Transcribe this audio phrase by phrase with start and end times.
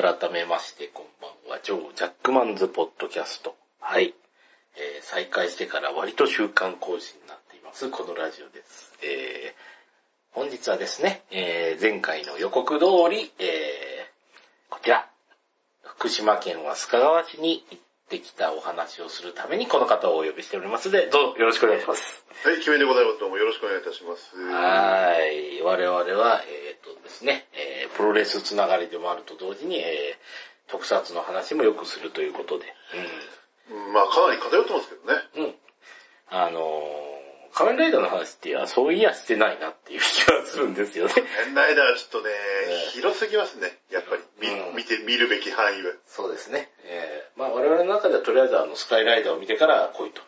[0.00, 1.58] 改めまして、こんばんは。
[1.60, 3.56] ジョー・ジャックマンズ・ポッドキャスト。
[3.80, 4.14] はい。
[4.76, 8.94] えー再開してから割と週間更新になっています、このラジオです。
[9.02, 9.68] えー
[10.30, 15.08] 本日はですね、えー前回の予告通り、えーこちら、
[15.82, 22.24] 福島県は須賀川市に行ってきたお話をするためにこの方をお呼びしておりますので、どうぞよろしくお願いします。
[22.44, 23.18] はい、キメでございます。
[23.18, 24.36] どうもよろしくお願いいたします。
[24.36, 25.62] はーい。
[25.62, 27.47] 我々は、えっ、とですね、えー
[27.98, 32.66] プロレスつながりでもあると同時に、えー特撮の話もよくするということで。
[33.72, 35.18] うんまあ、かなり偏ってますけどね。
[35.36, 35.44] うん。
[35.44, 35.54] うん。
[36.28, 41.14] あのー、仮面ライダーの話って、いや、そういやしてないなっていう気がするんですよね。
[41.44, 43.78] 変ライダーはちょっとねえ、広すぎますね。
[43.90, 45.92] やっぱり、見うん見て、見るべき範囲は。
[46.06, 46.70] そうですね。
[46.84, 50.22] えー、まあ我々の中ではとりあえずあの、スカイライダーを見てから 来いと。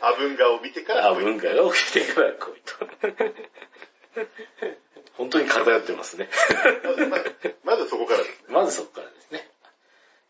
[0.00, 2.86] アブンガを見てからあ、文化が起きてから来いと。
[5.16, 6.28] 本当に偏ってますね。
[7.64, 8.34] まずそこからですね。
[8.50, 9.48] まずそこからですね。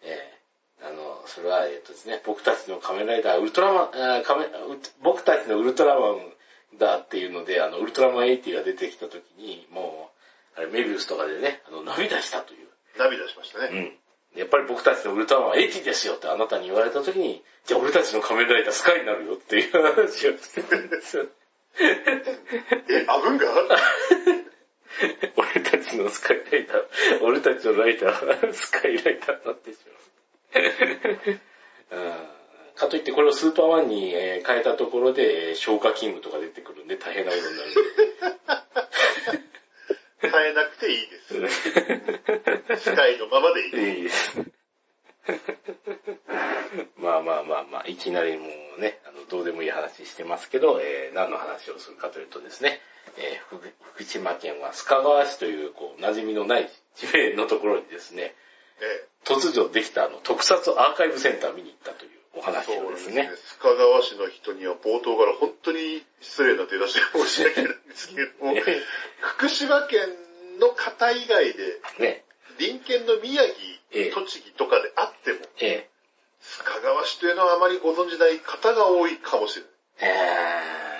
[0.03, 0.37] えー
[0.83, 6.33] あの、それは、えっ、とですね、僕たちの仮面ライダー、ウルトラマン、仮面う僕たちのウルトラマン
[6.79, 10.11] だっていうので、あの、ウルトラマン80が出てきた時に、も
[10.57, 12.69] う、あれメビウスとかでね、あの、涙したという。
[12.99, 13.69] 涙しましたね。
[13.73, 14.39] うん。
[14.39, 21.27] やっぱり僕たちのウルトラマンは80ですよってあなたに言われた時に、じゃあ俺たちの仮面ライダースカイになるよっていう話をしてるんですよ。
[21.79, 23.47] え、アブンガ
[25.37, 31.97] 俺たちのスカイライダー、俺たちのライダーはスカイライダーになってしまう。
[31.97, 32.37] うん
[32.77, 37.81] かといってこれをスーパーマンにえー変えたところで、えー消化キングとか出てくるんで大変なことになるんで。
[40.29, 42.85] 変えなくていいです。
[42.91, 43.97] スカイのままでいい。
[43.97, 44.39] いいです。
[46.97, 52.81] まあまあまあまあ、いきなりもうね、あの、どうでもいい話してますけど、えー何の話をするかというとですね、
[53.17, 58.35] えー福福島県は須賀川市という、こう、馴染みのない地名のところにですね、
[58.81, 63.31] え突如できたあの、特撮アーカイブセンター見に行ったというおえ話そうをですすでねね。。
[63.31, 68.55] 須賀川市の人には冒頭から本当に失礼な手出しを申し訳ないんですけれども、
[69.21, 70.01] 福島県
[70.59, 72.25] の方以外で、ね、
[72.59, 73.55] 隣県の宮え
[73.93, 75.89] え城、栃木とかであっても、え
[76.43, 79.71] 須賀川市というのはあまりご存じない方が多いかもしれない。
[80.13, 80.23] ー、
[80.93, 80.96] え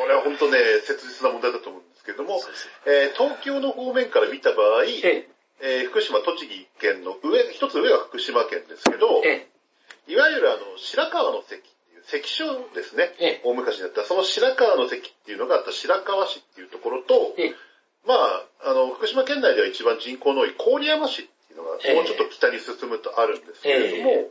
[0.00, 2.40] これは本当ね、切実な問題だと思うんですけれども
[2.88, 5.28] えー東京の方面から見た場合、ー、え。
[5.60, 9.20] えー福島、栃木県の上、一つ上が福島県ですけど
[10.08, 12.44] いわゆるあの、白川の関っていう関所
[12.74, 13.14] ですね。
[13.20, 13.40] ええ。
[13.44, 17.36] 大昔にあった、その白川の関っていうのがあった白川市っていうところと、
[18.06, 21.94] まあ、あの、福島県内では一番人口の多い郡山市っていうのが、ええ。
[21.94, 24.30] もうちょっと北に進むとあるんですけれども、え。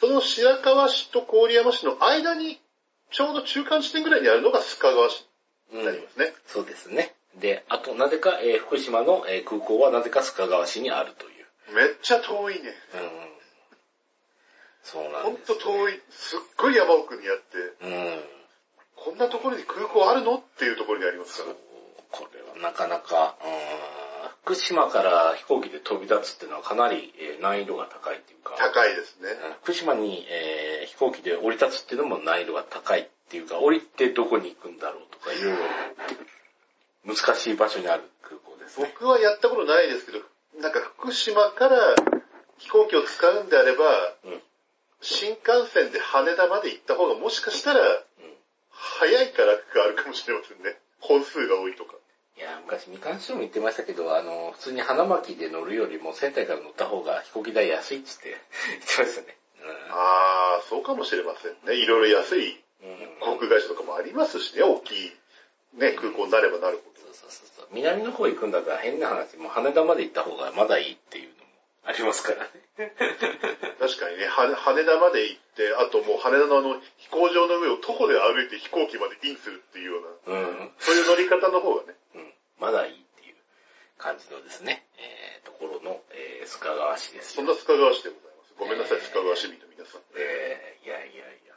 [0.00, 2.60] その白川市と郡山市の間に、
[3.10, 6.32] ちょうど中間地点ぐらいにあるのが須賀川市ー、になりますね。
[6.46, 7.14] そうですね。
[7.36, 11.74] で、あと、なぜか、えー福島の、えー空港はなぜか須賀川市にあるという。
[11.74, 12.60] めっちゃ遠いね。
[12.94, 13.28] うん。
[14.82, 16.00] そうなほんんです、と遠い。
[16.10, 18.24] すっごい山奥にあって、うん。
[18.96, 20.36] こんなところに空港あるの？
[20.36, 21.56] っていうところにありますからそう。。
[22.10, 23.50] これはなかなか、うん
[24.48, 29.28] 福島から飛行機で飛び立つっていうのはかなりえー難易度が高いっていうか、高いですね。
[29.28, 38.90] うん福島に、えー飛行機で降り立つっていうのも難易度が高いっていうか、降りてどこに行くんだろうとか、いろいろ難しい場所にある空港ですね。
[38.96, 40.20] 僕はやったことないですけど、
[40.62, 41.76] なんか福島から
[42.56, 43.84] 飛行機を使うんであれば、
[44.24, 44.40] うん
[45.00, 47.80] 新幹線で羽田まで行った方がもしかしたら、
[48.70, 50.76] 早いか楽があるかもしれませんね。
[50.98, 51.94] 本数が多いとか。
[52.38, 59.36] いや、昔みかん師匠も言ってましたけど、あの、普通に花巻で乗るよりも仙台から乗った方が飛行機代安いっつって言ってましたね。
[59.90, 61.82] あー、そうかもしれませんね。
[61.82, 62.90] いろいろ安いうん。
[62.90, 65.12] うん航空会社とかもありますしね、大きい、
[65.74, 67.00] ね、空港になればなるほど。
[67.02, 67.68] そうそうそうそう。
[67.72, 71.50] 南の方行くんだったら変な話、もう羽田まで行った方がまだいいっていうのも
[71.84, 72.50] ありますからね。
[73.78, 80.70] 確かにね、は羽田まで行って、あともう羽田のあの飛行場の上を徒歩で歩いて飛行機までインするっていうような、うん。
[80.78, 82.07] そういう乗り方の方がね、うん。
[82.60, 83.34] まだいいっていう
[83.96, 87.42] 感じのですね、えー、ところの、えー、須賀川市ですよ。
[87.42, 88.54] そんな須賀川市でございます。
[88.58, 90.02] ごめんなさい、須賀川市民の皆さん。
[90.18, 91.54] えー、いやいやいや。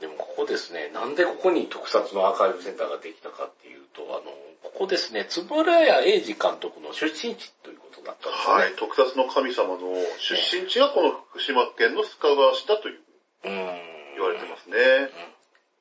[0.00, 4.32] でもここですね、なんでここに特撮のアーカイブセンターができたかっていうと、あの、
[4.62, 8.54] ここですね、円谷英二監督の出身地ということだったんですね。
[8.54, 13.00] はい、特撮の神様の出身地がこの福島県の須賀川市だという
[13.44, 13.94] うん。
[14.14, 14.76] 言われてますね。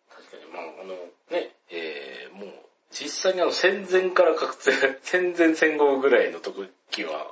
[0.09, 0.93] 確かに、まあ、あの、
[1.31, 2.53] ね、えー、もう、
[2.91, 7.31] 実際にあの、戦前から活躍、戦前戦後ぐらいの時は、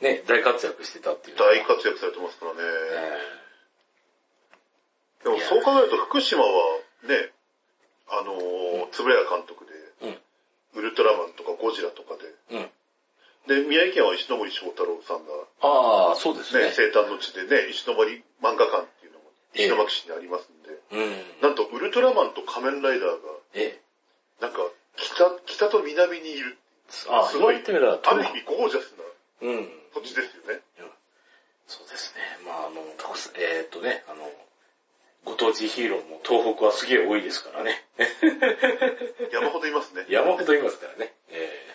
[0.00, 1.36] ね、大活躍してたっていう。
[1.36, 2.58] 大活躍されてますからね。
[2.60, 3.42] え
[5.24, 6.48] でもそう考えると福島は
[7.06, 7.30] ね、
[8.10, 10.80] あのー、つぶや監督で、ーうん。
[10.80, 13.62] ウルトラマンとかゴジラとかで、うん。
[13.62, 16.72] で、宮城県は石森章太郎さんが、ああ、そうですね、ね。
[16.74, 19.24] 生誕の地でね、石森漫画館っていうのも
[19.54, 21.42] ええ石巻市にありますんで、うん。
[21.42, 23.16] なんとウルトラマンと仮面ライダーが、
[23.54, 23.80] ええ。
[24.40, 24.58] なんか、
[24.96, 26.56] 北、北と南にいる。
[27.08, 29.68] ああ、すごい言われてみれば、ある意味ゴージャスなうん。
[29.94, 30.60] 土地ですよね。
[31.66, 32.20] そうですね。
[32.44, 32.82] まああの、
[33.36, 34.30] えーっとね、あの、
[35.24, 37.82] ご当地ヒーローも東北はすげえ多いですからね。
[39.32, 40.04] 山ほどいますね。
[40.08, 41.14] 山ほどいますからね。
[41.30, 41.72] えー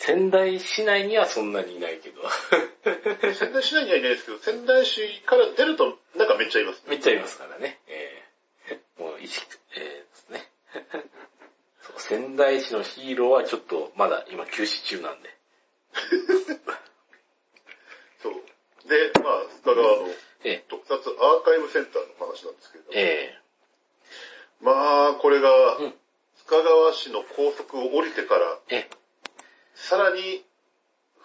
[0.00, 2.22] 仙台市内にはそんなにいないけど、
[3.34, 6.90] 仙台市内にはいないですけど、仙台市から出ると、なんかめっちゃいますね。
[6.90, 7.80] めっちゃいますからね。
[7.88, 9.44] えーもう意識、
[9.74, 10.48] えーですね。
[11.98, 15.36] 仙台市のヒーローはちょっとまだ今休止中なんで。
[18.22, 18.32] そう。
[18.88, 20.08] で、まあ、深川の
[20.44, 23.38] え特撮アーカイブセンターの話なんですけれどー、え
[24.60, 25.94] まあ、これがうん、
[26.46, 28.90] 深川市の高速を降りてから、ー、え
[29.74, 30.44] さらに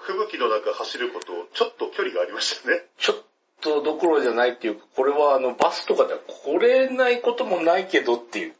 [0.04, 2.86] 吹雪の中走ること、ちょっと距離がありましたね。
[2.98, 3.16] ちょっ
[3.62, 8.48] とどころじゃないっていうか、これはあのバスとかでは来れないこともないけどっていう。
[8.50, 8.52] い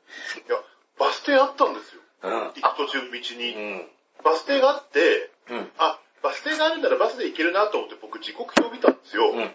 [0.50, 0.56] や、
[0.98, 2.02] バス停あったんですよ。
[2.24, 2.32] うん。
[2.32, 3.52] 行く途中道うに。
[3.52, 3.90] ん。
[4.24, 5.72] バス停があって、うん。
[5.78, 9.32] あ、バス停があるならバスで行けるなと思って僕時刻表見たんですよ。
[9.32, 9.52] うん。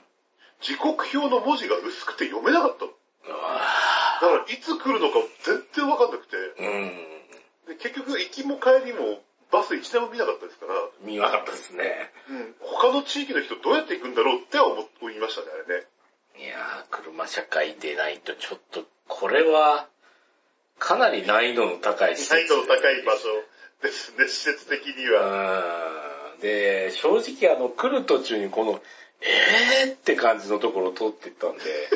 [0.60, 2.92] 時刻表の文字が薄くて読めなかったの。
[3.30, 6.36] あだからいつ来るのか全然わかんなくて。
[7.68, 10.72] で結局行きも帰りもバス一台も見なかったですから、
[11.02, 12.10] 見なかったですね。
[12.28, 14.76] うん、他の地域の人どうやって行くんだろうって思
[15.10, 15.86] いましたね、あれね。
[16.38, 19.88] いやー、車社会でないとちょっと、これは、
[20.78, 22.34] かなり難易度の高い施設。
[22.34, 23.28] 難易度の高い場所
[23.82, 26.34] ですね、施設的には。
[26.34, 26.40] うん。
[26.40, 28.80] で、正直あの、来る途中にこの、
[29.20, 31.64] えーって感じのところを通っていったんで、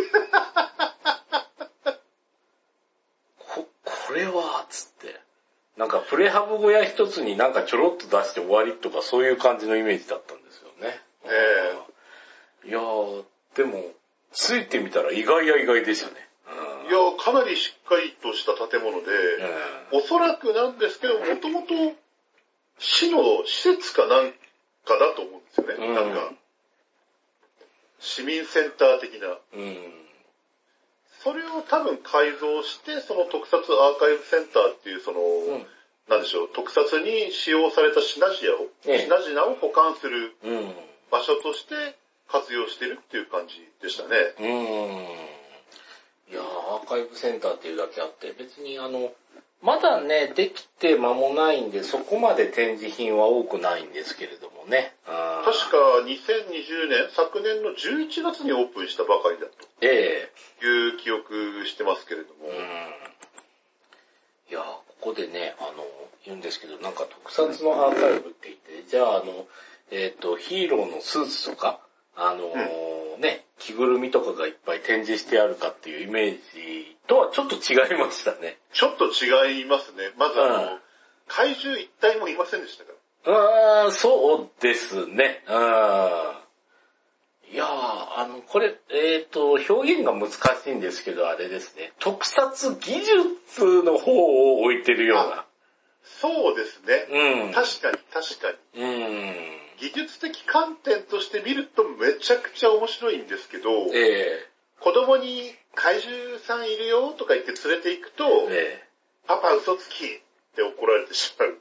[3.38, 5.20] こ、これは、つって。
[5.76, 11.00] なんかプレハブ小屋一つになんかちょろっと出して終わりとかそういう感じのイメージだったんですよね。
[11.24, 13.24] えいやー、
[13.54, 13.92] でも、
[14.32, 16.28] ついてみたら意外や意外でしたね。
[16.92, 19.06] うんいや、かなりしっかりとした建物で、
[19.92, 21.96] うんおそらくなんですけど、もともと
[22.78, 24.32] 市の施設かなん
[24.84, 25.86] かだと思うんですよね。
[25.86, 26.32] うんなんか、
[28.00, 29.38] 市民センター的な。
[29.54, 29.76] うん。
[31.22, 35.66] それを多分改造して、その特撮アーカイブセンターっていう、その、うん。
[36.08, 40.74] なんでしょう、特撮に使用された品々を、ええ品々を保管するうん。
[41.10, 41.96] 場所として
[42.28, 44.16] 活用してるっていう感じでしたね。
[46.32, 49.12] いやーアーカイブセンターっていうだけあって、別にあの、
[49.62, 54.94] まだね、できて間もないんで、そこまで展示品は多くないんですけれどもね。
[55.04, 59.46] 確か2020年、昨年の11月にオープンしたばかりだ
[59.82, 62.46] えという記憶してますけれども。
[62.46, 62.48] え
[64.48, 64.52] うん。
[64.52, 65.86] いやーここでね、あの、
[66.24, 69.46] 言うんですけど、なんか特撮のアーカイブって言って、じゃああの、
[69.90, 71.80] えっ、と、ヒーローのスーツとか、
[72.16, 78.58] あのーね、着ぐるみとかがいっぱい展示してあるかっていうイメージとはちょっと違いましたね。
[78.72, 80.10] ちょっと違いますね。
[80.18, 80.78] まずあの、うん
[81.28, 82.92] 怪獣一体もいませんでしたか？
[83.30, 83.84] ら。
[83.84, 85.42] うーん、そうですね。
[85.48, 85.54] うん。
[87.54, 87.68] いやー、
[88.18, 90.36] あの、これ、えっ、と、表現が難し
[90.70, 91.92] いんですけど、あれですね。
[92.00, 95.46] 特撮技術の方を置いてるような。
[96.04, 97.06] そうですね。
[97.46, 97.52] うん。
[97.52, 98.82] 確かに、確かに。
[98.82, 99.61] うん。
[99.82, 104.46] 技術的観点として見るとめちゃくちゃ面白いんですけど、え
[104.78, 108.88] 子供に怪獣さんいるよとか言って連れて行くと、ええ。
[109.26, 110.08] パパ嘘つきっ
[110.54, 111.58] て怒られてしまう。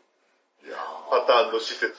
[1.10, 1.92] パターンの施設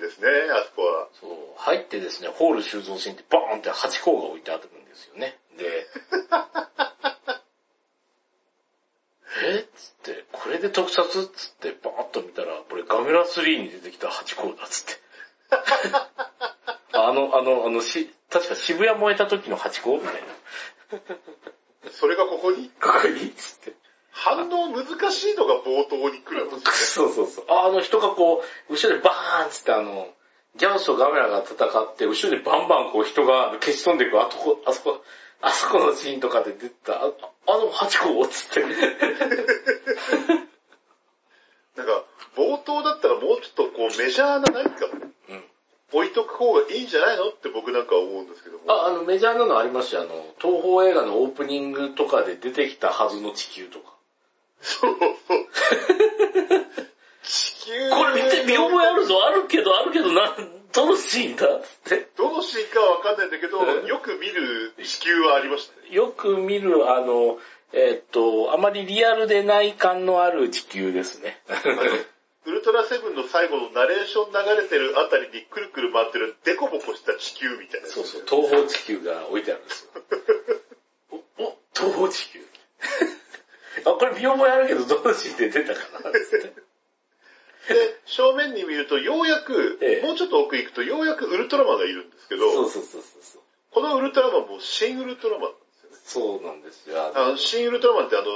[0.00, 1.08] ですね、あそこは。
[1.20, 5.36] そう、入ってですね、ホール収蔵シーンってバーンって8個が置いてあるんですよね。
[5.58, 5.86] で、
[9.42, 9.58] え？
[9.58, 11.02] っつって、これで特撮？
[11.02, 15.03] っつってバーッと見たら、これガメラ3に出てきた8個だっつって。
[16.92, 21.90] あの、あの、あの、し、確か渋谷燃えた時の8個みたいな。
[21.92, 22.70] それがここに？
[22.80, 23.28] ここに？
[23.28, 23.72] っつって。
[24.10, 27.44] 反応難しいのが冒頭に来るんですそうそうそう。
[27.48, 30.08] ああの人がこう、後ろでバーンっつってあの、
[30.56, 35.02] ギャオスとガメラが戦って、後ろでバンバンこう人が消し飛んでいく、あとこ、あそこ、
[35.40, 37.10] あそこのシーンとかで出てた、あ
[37.48, 38.60] あのハチ公っつって。
[41.76, 42.04] なんか、
[42.36, 45.13] 冒頭だったらもうちょっとこうメジャーな何かうん。
[45.94, 48.64] 置いとく方がいいんじゃないのって僕なんか思うんですけども。
[48.66, 50.02] あ、あのメジャーなのありますよ。
[50.02, 50.10] あの、
[50.42, 53.94] 東宝映画のオープニングとかで出てきたはずの地球とか。
[54.60, 55.10] そうそう。
[57.22, 60.36] 地球これ見て見覚えあるぞ、あるけど、あるけど、な、
[60.72, 62.08] どのシーンだっつって。
[62.16, 65.94] どのシーンかはわかんないんだけど、うんよく見る地球はありましたね。
[65.94, 67.38] よく見る、あの、
[67.72, 71.40] えっと、あまりリアルでない感のある地球ですね。
[72.46, 77.88] ウルトラセブンの最後のナレーション流れてるあたりにくるくる回ってるデコボコした地球みたいな。
[77.88, 80.02] そうそう、東方地球が置いてあるんですよ。
[81.38, 82.40] お、お、東方地球。
[83.86, 86.64] あ、これ見覚えあるけど、どのシーンで出たかなつって。
[87.68, 93.42] で、正面に見ると、ようやく、ええもうちょっと奥行くと、ようやくウルトラマンがいるんですけど、そうそうそうそう。
[93.70, 95.96] このウルトラマンも新ウルトラマンなんですよね。
[96.04, 97.12] そうなんですよ。
[97.14, 98.26] あの、新ウルトラマンってあの、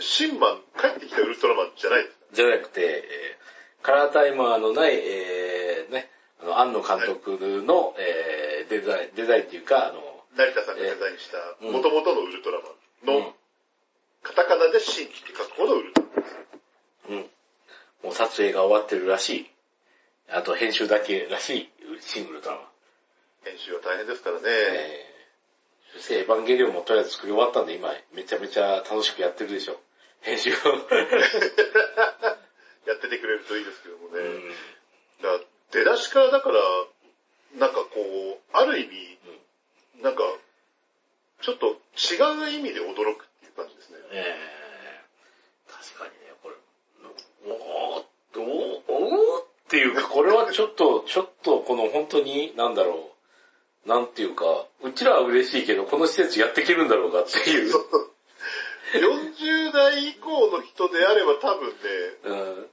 [0.00, 2.08] 新マン、帰ってきたウルトラマンじゃない。
[2.32, 3.44] じゃなくて、えー
[3.84, 6.08] カラータイマーのない、えー、ね、
[6.40, 10.00] あの、庵野監督の、えー、デザイン、デザインっていうか、あの、
[10.38, 13.32] 成田さんがデザインした、うん元々のウルトラマンの、うん
[14.22, 16.36] カタカナで新って書くほどウルトラマンです。
[17.10, 17.18] うん。
[18.08, 19.50] もう撮影が終わってるらしい。
[20.32, 21.70] あと編集だけらしい、
[22.00, 22.62] シングルドラマ。
[23.44, 24.42] 編集は大変ですからね。
[24.46, 29.78] えー、そしてエヴァンゲリオンもとりあえず作り終わったんで今めちゃめちゃ楽しくやってるでしょ。
[30.24, 30.54] 編集を。
[32.86, 34.20] やっててくれるといいですけどもね。
[34.20, 34.54] うん
[35.22, 35.40] だ
[35.70, 36.60] 出だしからだから、
[37.58, 39.18] なんかこう、ある意味、
[40.02, 40.22] なんか、
[41.40, 41.66] ちょっと
[41.96, 43.98] 違う意味で驚くっていう感じですね。
[44.12, 46.56] えー、確かにね、これ、
[47.46, 48.04] おー、
[48.40, 53.10] おー、おーっていうか、これはちょっと、 ちょっとこの本当に、なんだろ
[53.86, 57.74] う、なんていうか、うちらは嬉しいけど、この施設やっていけるんだろうかっていう。
[58.94, 61.74] そう40代以降の人であれば多分ね、
[62.24, 62.70] うん。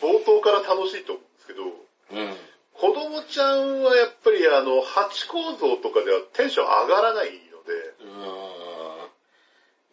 [0.00, 2.36] 冒頭から楽しいと思うんですけど、うん。
[2.72, 7.72] 子供ちゃんはやっぱりあの、八構造とかではテンション上がらないので。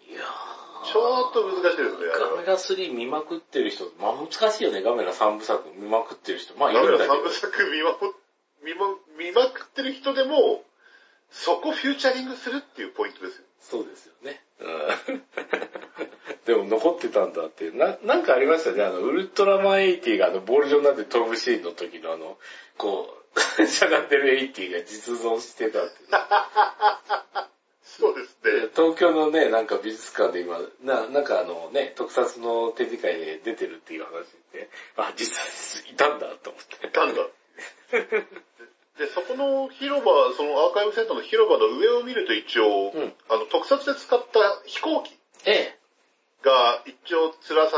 [0.09, 2.45] いやーちょっと難しいですね、あれはガメ。
[2.47, 6.55] ラ3見まくってる人、まあ難しいよね、ガメラ3部作見まくってる人。
[6.57, 7.29] まあいダメだ、るんだけど3部。
[7.29, 8.15] 作見まく
[8.63, 8.87] 見ま
[9.19, 10.63] 見まくってる人でも、
[11.31, 13.43] そこフューチャリングするっていうポイントですよ。
[13.59, 14.41] そうですよね。
[14.59, 15.23] うん。
[16.45, 17.69] でも残ってたんだって。
[17.71, 18.83] な、なんかありましたね。
[18.83, 22.37] あの、ウルトラマン80があの、ボール状になって飛ぶシーンの時のあの、
[22.77, 23.13] こ
[23.59, 25.97] う、 しゃがんでる80が実存してたって。
[27.83, 28.69] そうですね。
[28.75, 34.11] 東京のね、なんか美術館で今、な、なんかあのね、特撮の展示会で出てるっていう話
[34.53, 36.97] で、あ、実際いたんだと思って。
[36.97, 37.21] なんだ。
[38.97, 45.79] で、そこの広場、そのアーカイブセンターの広場の上を見ると一応、うんあの、特撮で使った飛行機ええ、
[46.43, 47.77] が一応つらさ、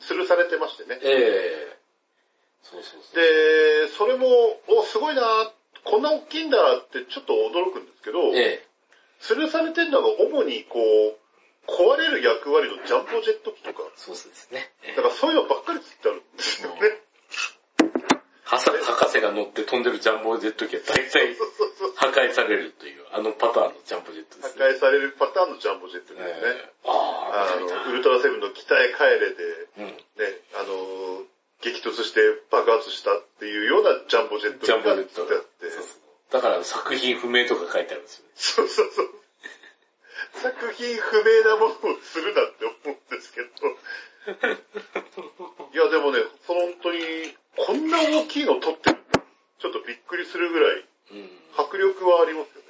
[0.00, 0.98] 吊るされてましてね。
[1.02, 1.78] ええ
[2.62, 3.16] そうそうそう。
[3.16, 4.26] で、それも、
[4.68, 5.22] お、すごいな
[5.84, 8.66] こんな大きいんだってちょっと驚くんですけど、ええ、
[9.20, 11.16] 吊るされてるのが主にこう、
[11.66, 14.70] 壊れる役割のジャンボジェット機とか、そうですね。
[14.82, 16.76] ええだからそういうのばっかりつってあるんですよね。
[18.48, 21.36] 博士が乗って飛んでるジャンボジェット機は大体。
[21.96, 24.64] 破壊されるという、あのパターンのジャンボジェットで破すね。
[24.64, 26.32] 壊されるパターンのジャンボジェットですね。
[26.32, 29.36] ええああ、ウ見ルトラセブンの北へ帰れで、
[29.76, 29.82] た。
[29.82, 29.88] うん。
[29.90, 29.96] ね、
[30.56, 31.26] あの、
[31.60, 35.26] 激突して爆発したっていうようなジャンボジェットジャンボジェット。
[35.26, 38.32] がつってそうそうだから作品不明とか書いてあるんですよね。
[38.36, 39.08] そうそうそう。
[40.40, 43.48] 作品不明なものをするなって思うんですけど。
[45.72, 46.98] いや、でもね、その本当に、
[47.66, 48.98] こんな大きいの撮ってる
[49.58, 51.28] ちょっとびっくりするぐらい、うん。
[51.58, 52.68] 迫力はありますよね。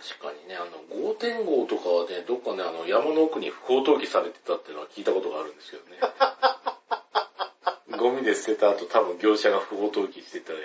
[0.00, 0.78] 確かにね、あの、
[1.12, 5.98] 5.5とかはね、どっかね、あの、山の奥に不法投棄されてたっていうのは聞いたことがあるんですけどね。
[7.98, 10.58] ゴミで捨てた後多分業者が不法投棄してたね、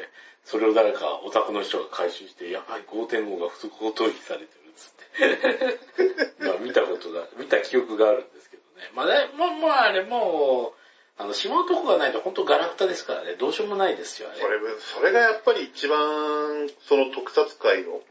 [0.46, 6.46] それを誰かオタクの人が回収して、やばい5.5が不法投棄されてるっつって。
[6.46, 8.92] まあ見たことが、見た記憶があるんですけどね。
[8.94, 10.85] まあね、もう、もうあれもう、
[11.18, 14.40] あの、しまうとこがないと本当ガラクタですからね、どうしようもないですよ、あれ。
[14.40, 18.02] それ、それがやっぱり一番、その特撮界のう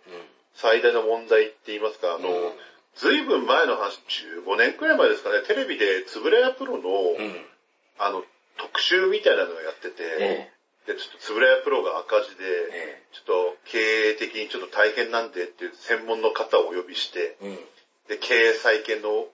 [0.55, 2.23] 最大の問題って言いますか、あん。
[2.23, 2.55] の、
[2.97, 4.01] ずいぶん前の話、
[4.47, 7.47] 15年くらい前ですかね、テレビでつぶれやプロの、うん。
[7.99, 8.25] あの、
[8.57, 10.51] 特集みたいなのをやってて、え
[10.87, 12.69] で、ちょっとつぶれやプロが赤字で、え。
[12.73, 13.79] えちょっと経
[14.11, 17.47] 営的にちょっと大変なんでっていう専門の方をお呼びして、え。
[17.47, 17.57] うん。
[18.09, 19.27] で、経営再建の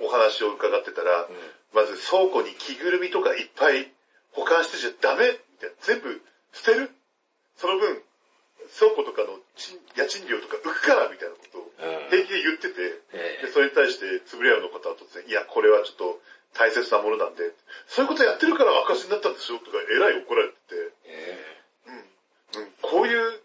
[0.00, 1.28] お話を伺ってたら、
[1.74, 3.90] まず倉庫に着ぐるみとかいっぱい
[4.32, 5.76] 保管してちゃダメみたいな。
[5.82, 6.20] 全部
[6.52, 6.90] 捨てる？
[7.56, 8.02] その分、
[8.78, 12.10] 倉庫とかの賃家賃料とか浮くからみたいなことをうん。
[12.10, 12.74] 平気で言ってて、
[13.12, 13.46] ええ。
[13.46, 16.20] で、それに対して、つぶれ屋の方は突然、いや、これはちょっと
[16.52, 17.52] 大切なものなんで、
[17.88, 21.60] そういうことやってるから赤字になったんでしょとか、えらい怒られてて、え
[22.56, 23.40] うん、こういう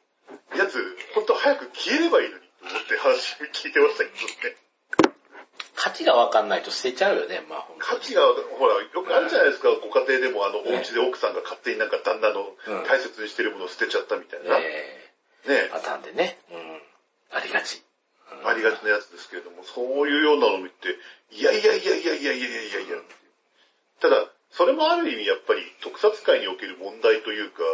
[0.57, 0.81] やつ、
[1.13, 4.55] 本当早く消えればいいのに、と思って話聞いてましたけどね。
[5.75, 8.21] 価値がわかんないと捨てちゃうよね、まあ価値が、
[8.57, 12.83] ほら、よくあるじゃないですか、ご家庭でも、あの、お家で奥さんが勝手になんか旦那のうん。
[12.87, 15.67] 大切にしてるものを捨てちゃったみたいな、ね、え。
[15.67, 15.69] え。
[15.71, 16.39] パターンでね。
[16.51, 16.81] うん。
[17.31, 17.83] ありがち。
[18.41, 18.47] うん。
[18.47, 20.95] ありがちなやつですけれども、そういうようなのを見て、
[21.31, 22.79] いやいやいやいやいやいやいやいや。
[22.79, 22.97] いや、
[23.99, 27.65] ただ、それもある意味やっぱり特撮界における問題というか、う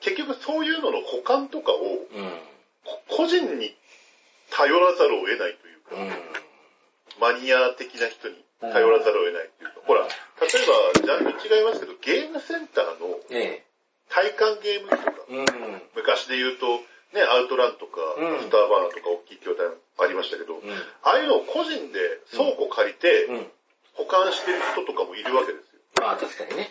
[0.00, 2.06] 結局そういうのの保管とかを
[3.08, 3.74] 個人に
[4.50, 6.47] 頼らざるを得ないというか、うん。
[7.20, 10.12] マニア的な人に頼らざるを得ないというか、ほら、例え
[10.96, 13.68] ばジャンル違いますけど、ゲームセンターのええ。
[14.08, 15.82] 体感ゲーム機とか、うん。
[15.94, 16.80] 昔で言うと、
[17.12, 19.68] ね、アウトランとか、うんスターバーナーとか大きい筐体
[20.00, 20.70] ありましたけど、うん。
[21.04, 21.98] ああいうのを個人で
[22.32, 23.46] 倉庫借りてうん。
[23.94, 25.80] 保管してる人とかもいるわけですよ。
[26.00, 26.70] まあ確かにね。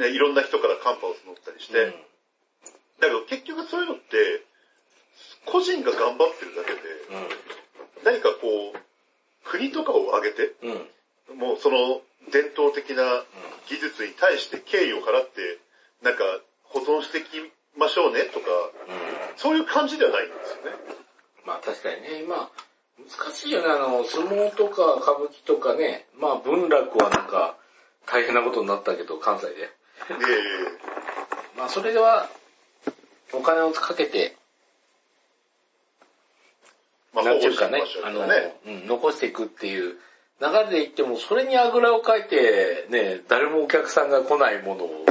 [0.00, 1.76] ね、いろんな人からカンパを募ったりして。
[1.76, 1.92] うん。
[1.92, 4.42] だけど結局そういうのって、
[5.46, 6.80] 個人が頑張ってるだけで、
[8.02, 8.78] 何かこう、
[9.54, 10.88] 国とかを挙げて、うん。
[11.30, 11.38] うん。
[11.38, 13.22] もうその伝統的な
[13.68, 15.58] 技術に対して敬意を払って、
[16.02, 16.24] なんか
[16.64, 17.38] 保存していき
[17.78, 19.38] ましょうねとか、うん。
[19.38, 20.76] そういう感じではないんですよね。
[21.46, 22.50] まあ確かにね、今、
[22.98, 27.56] 難しいよね、あの、相撲とか歌舞伎とかね、まあ文楽はなんか
[28.06, 29.54] 大変なことになったけど、関西で。
[29.54, 29.70] で、
[31.56, 32.28] まあそれでは、
[33.32, 34.36] お金をかけて、
[37.14, 39.94] まあ、なんていうかねあの、うん、残していくっていう。
[40.40, 45.06] 流れでいっても、それにあぐらをかいて、ね、誰もお客さんが来ないものを、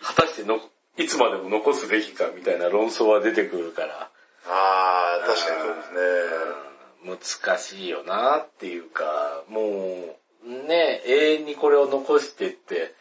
[0.00, 0.60] 果たしての、
[0.96, 4.08] いつまでも残すべきかみたいな論争は出てくるから、
[4.46, 5.98] ああ、確かにそうですね。
[6.70, 12.94] うん難しいよなっていうか、もう、ね、永遠にこれを残してって、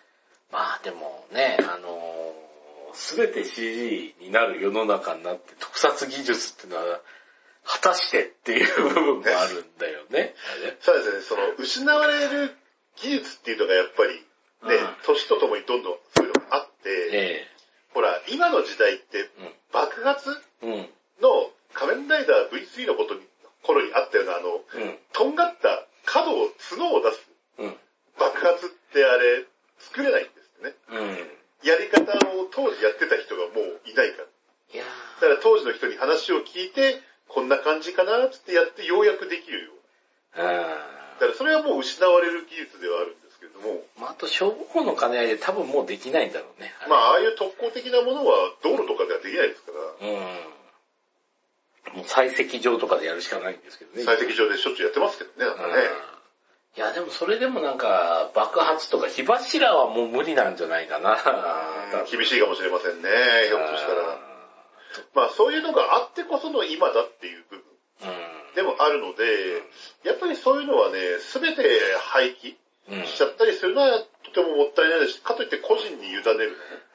[0.51, 2.33] まあでもね、あの
[2.93, 7.01] すべて CG になる世の中になって特撮技術っていうのは、
[7.65, 10.35] 果たしてっていう部分もあるんだよね。
[10.81, 12.55] そうですね、その、失われる
[12.97, 14.13] 技術っていうのがやっぱり、
[14.69, 17.47] ねうん、年とともにどんどんそういうのがあって、え
[17.93, 19.29] ほら、今の時代って、
[19.71, 20.29] 爆発。
[21.21, 23.21] の仮面ライダー V3 のことに、
[23.63, 24.97] 頃にあったような、あの、うん。
[25.13, 27.75] とんがった角を、角を出すうん。
[28.19, 29.45] 爆発ってあれ、
[29.79, 30.73] 作れないんですってね。
[30.91, 31.67] うん。
[31.67, 34.27] やり方を当時やってた人がもういないから。
[35.21, 36.99] だから当時の人に話を聞いて、こ
[37.45, 39.71] んな感じかなつってやってようやくできるよ。
[40.35, 46.73] だからそれはもう失われる技術ではあるんですけれども、ーまあ、あと消防の兼ね合いで多分もうできないんだろうね。
[46.89, 50.55] まあああいう特攻的なものは道路とかではできないですから、うん。
[51.95, 54.03] もう採石場とかでやるしかないんですけどね。
[54.03, 55.83] 採石場でしょっちゅうやってますけどね、なんかね。
[56.75, 61.13] いや、でもそれでもなんか、爆発とか火柱はもう無理なんじゃないかな。
[61.13, 63.09] うん厳しいかもしれませんね、
[63.47, 64.19] ひょっとしたら。
[65.13, 67.14] まあそういうのがあってこその今だっ
[68.85, 69.61] あるので、
[70.03, 71.63] やっぱりそういうのはね、すべて
[71.99, 72.55] 廃棄
[72.87, 73.05] うん。
[73.05, 76.37] しちゃったりするのはとてももったいないですし、かといって個人に委ねるのも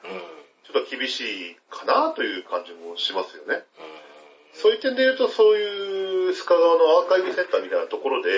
[0.05, 0.21] うん。
[0.63, 3.55] ちょっと厳しいかなという感じもしますよね。
[3.55, 8.29] うそういう点で言うと、そういう須賀川のアーカイブセンターみたいなところで。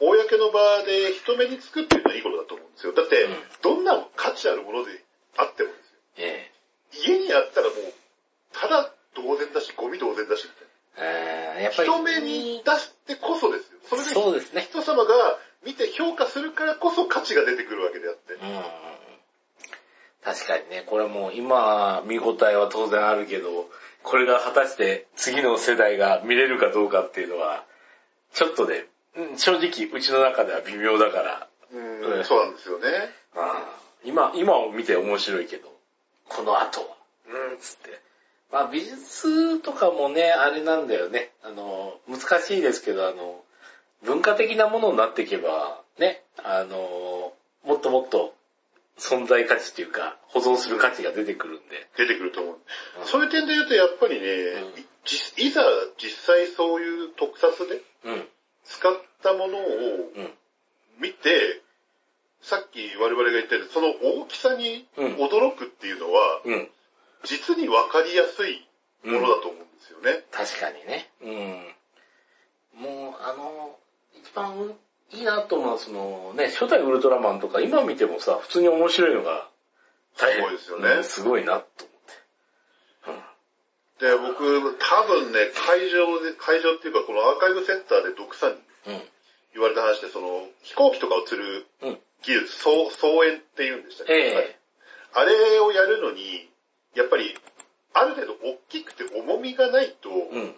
[0.00, 2.92] 公の場で人目につくっていうのはいいことだと思うんですよ。
[2.92, 4.92] だってうん、どんな価値あるもので
[5.36, 6.50] あってもですえ
[7.08, 7.18] よ。
[7.18, 7.74] 家にあったらもう、
[8.52, 11.54] ただ同然だし、ゴミ同然だし、みたいえ。
[11.56, 11.88] えー、やっぱり。
[11.88, 11.94] な。
[11.94, 13.78] 人目に出してこそですよ。
[13.88, 14.62] それでそうですね。
[14.62, 18.34] 人様が見て評価するからこそ価値が出てくるわけであって。
[18.34, 18.40] うん。
[20.22, 23.70] 確かにね、これはもう今、見応えは当然あるけど、
[24.02, 27.62] これが果たして次の世代が見れるかどうかっていうのは、
[28.32, 32.86] ちょっとね、うん正直うちの中では微妙だから、うんうんそうなんですよね。
[34.02, 35.72] 今、今を見て面白いけど、
[36.28, 36.86] この後は、
[37.28, 38.00] うん、つって。
[38.50, 41.30] まあ美術とかもね、あれなんだよね。
[41.44, 43.40] あの、難しいですけど、あの、
[44.02, 47.32] 文化的なものになっていけば、ね、あの、
[47.64, 48.34] もっともっと
[48.98, 51.88] 存在価値っていうか、保存する価値が出てくるんで。
[51.96, 52.54] 出てくると思う。
[53.00, 54.74] うんそういう点で言うと、やっぱりね、ん
[55.38, 55.62] いいざ
[55.96, 58.28] 実際そういう特撮でうん、
[58.64, 59.60] 使ったものを
[60.16, 60.34] うん、
[60.98, 61.62] 見て、
[62.42, 66.68] さっき我々が言ったように、その大きさにうん驚くっていうのは、うん。
[67.24, 68.66] 実にわかりやすい
[69.04, 70.24] ものだと思うんですよね。
[70.30, 71.10] 確かにね。
[71.22, 72.82] うん。
[72.82, 73.76] もう、あの、
[74.14, 74.74] 一番
[75.12, 79.48] いいなと思うのは、そのね、初代ウルトラマンとか今見てもさ、普通に面白いのが。
[80.16, 81.84] すごいですよねうんすごいなと
[83.06, 83.20] 思っ
[83.98, 84.04] て。
[84.04, 88.54] で、僕、多分ね、会場で、会場っていうか、このアーカイブセンターで読者に
[88.86, 89.02] うん。
[89.54, 91.88] 言われた話で、その、飛行機とかを釣るうん。
[91.90, 91.98] うん。
[92.22, 94.58] 技術、総総演っていうんでしたっけ、ええ
[95.14, 96.50] あれをやるのに、
[96.94, 97.34] やっぱり、
[97.94, 100.54] ある程度大きくて重みがないと、うん。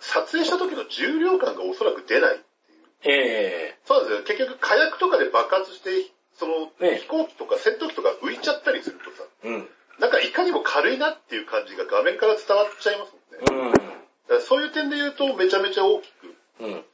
[0.00, 2.40] 撮影した時の重量感がおそらく出ない。
[3.04, 4.36] ええそうなんですよ。
[4.38, 5.90] 結局火薬とかで爆発して、
[6.34, 9.68] その、ね飛行機とか戦闘機とか浮いちゃったりするとさ、うん。
[9.98, 13.68] なんかいかにも軽いなっていう感じが画面から伝わっちゃいますもんね。
[13.68, 13.72] だうん。
[13.72, 16.84] からそういう点で言うとめちゃめちゃ大きくうん。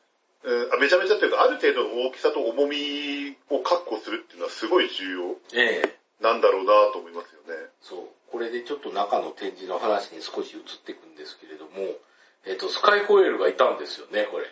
[0.47, 7.69] うんあめちゃめちゃというか、ある程度の大きさと重みを確保するっていうのはすごい重要ええなんだろうなと思いますよね。
[7.83, 7.99] そう。
[8.31, 11.99] これでちょっと中の展示の話に少し移っていくんですけれども、
[12.47, 14.47] えっ、と、スカイホエールがいたんですよね、これ。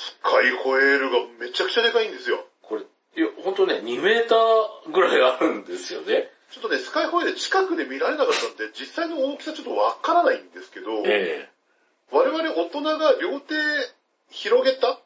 [0.00, 2.44] スカイホエールがめちゃくちゃでかいんですよ。
[2.62, 2.84] これ、い
[3.20, 6.30] や、ほんとね、2メーターぐらいあるんですよね。
[6.50, 11.48] ちょっとね、スカイホエール近くで見られなかったんで、実際の大きさちょっとわからないんですけど、え
[12.10, 13.54] 我々大人が両手
[14.30, 14.98] 広げた。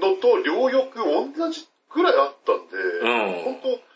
[0.00, 0.94] のと両翼
[1.36, 3.90] 同じぐらいあったんで、うん本当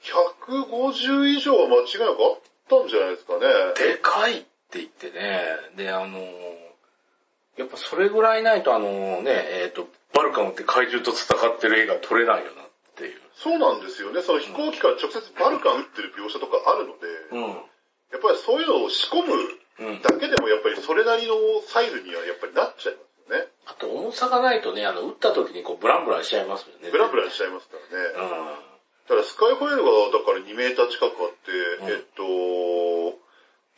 [0.00, 3.40] 150以上は間違いなくあったんじゃないですかね。
[3.76, 5.40] でかいって言ってね。
[5.76, 6.18] で、あの
[7.58, 13.20] やっぱそれぐらいないとあのね、えっ、と、バルカンって怪獣と戦ってる絵が撮れないよなっていう。
[13.34, 14.22] そうなんですよね。
[14.22, 17.68] その飛行機から直接バルカン撃ってる描写とかあるので、うん。
[18.14, 19.34] やっぱりそういうのを仕込む
[19.78, 20.02] うん。
[20.02, 21.34] だけでもやっぱりそれなりの
[21.66, 23.46] サイズにはやっぱりなっちゃいますよね。
[23.66, 26.90] あと重さがないとね、あの、撃った時にこうブランブランしちゃいますよね。
[26.90, 28.04] ブラブラしちゃいますからね。
[28.14, 28.68] うん。
[29.06, 31.50] ただスカイホエールがだから2メーター近くあって、
[31.82, 32.22] うんえっと、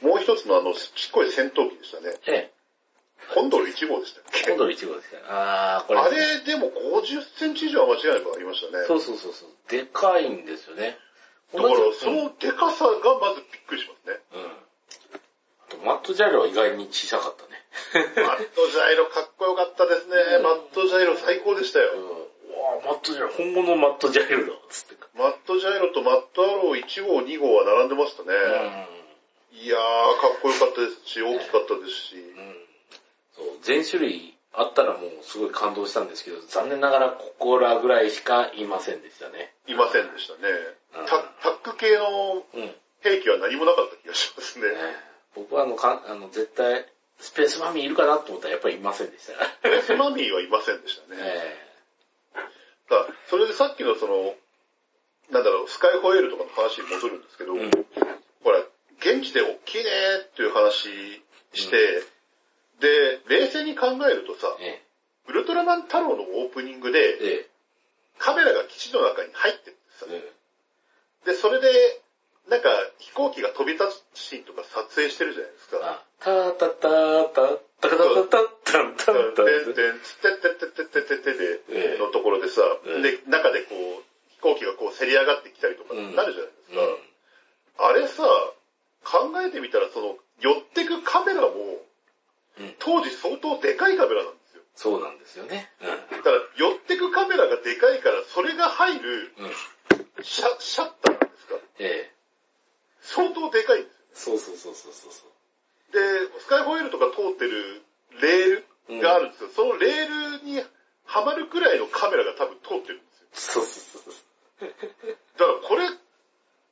[0.07, 2.17] もう一つのあの、ちっこい戦闘機でしたね。
[2.27, 2.60] ええ。
[3.35, 4.51] コンドル1号でしたっけ？
[4.51, 5.21] コンドル1号ですね。
[5.29, 6.01] あー、これ。
[6.01, 8.85] あれでも50センチ以上は間違いなくありましたね。
[8.87, 9.49] そうそうそうそう。
[9.69, 10.99] でかいんですよね。
[11.53, 14.21] だからそのデカさがまずびっくりしますね。
[14.35, 14.43] うん。
[14.47, 14.51] あ
[15.69, 17.51] とマットジャイロは意外に小さかったね。
[18.17, 20.15] マットジャイロかっこよかったですね。
[20.43, 21.93] マットジャイロ最高でしたよ。
[21.95, 22.03] うん。
[22.03, 24.97] うわマットジャイロ、本物のマットジャイロだ、つって。
[25.17, 28.31] マットジャイロとマットアロー1号、2号は並んでましたね。
[29.53, 32.17] いやー、かっこよかったですし、大きかったですし。
[32.17, 32.70] うん。
[33.63, 39.53] 全種類あったらもうすごい感動したんですけど、残念ながらここらぐらいしかいませんでしたね。
[39.67, 40.39] いませんでしたね。
[40.97, 42.61] うんタタック系のうん。
[42.61, 44.67] ね兵器は何もなかった気がしますね。
[45.35, 46.87] 僕はあの、かあの、絶対、
[47.19, 49.77] スペースマミーいるかなと思ったらやっぱりいませんでしたから。
[49.77, 51.21] エスマミーはいませんでしたね。
[51.25, 51.71] え
[52.89, 54.35] だそれでさっきのその、
[55.31, 57.71] なんだろう、スカイホエールとかの話に戻るんですけど、えうん。
[58.43, 58.59] ほら、
[58.99, 61.23] 現地で大きいねーっていう話
[61.55, 62.03] して、
[62.81, 64.83] で、冷静に考えるとさ、え
[65.29, 67.51] ウルトラマン太郎のオープニングで、ええ
[68.19, 70.33] カメラが基地の中に入ってるんですさえ。
[71.25, 71.69] えで、それで、
[72.49, 75.79] なんか飛行機が飛び立つシーンとか撮影してるじゃないですか。
[75.83, 77.49] あ、たたたた、
[77.81, 86.81] たかたたたたんたんたんてんてん、つってってってってってで、ええのところでさ、ええで、中でこう、飛行機がこう、せり上がってきたりとかうんなるじゃないですか。
[87.85, 87.91] うん。
[87.91, 88.25] あれさ、
[89.05, 91.51] 考えてみたら、その、寄ってくカメラも、
[92.61, 94.63] うん当時相当でかいカメラなんですよ。
[94.77, 95.71] そうなんですよね。
[95.81, 95.89] だ
[96.23, 99.45] から、寄ってくカメラがでかいから、それが入るうん。
[99.47, 99.53] うん。
[100.23, 102.15] シャシャッターなんですかええ。
[103.01, 104.39] 相当でかいんですよ。
[104.39, 105.93] そうそうそうそうそうそう。
[105.93, 105.99] で、
[106.41, 107.83] スカイホイールとか通ってる
[108.21, 109.51] レールがあるんですよ。
[109.55, 110.61] そのレールに
[111.05, 113.63] はまるくらいのカメラが多分通ってるんですよ。
[113.63, 114.69] そうそうそうそう。
[115.39, 115.89] だからこれ、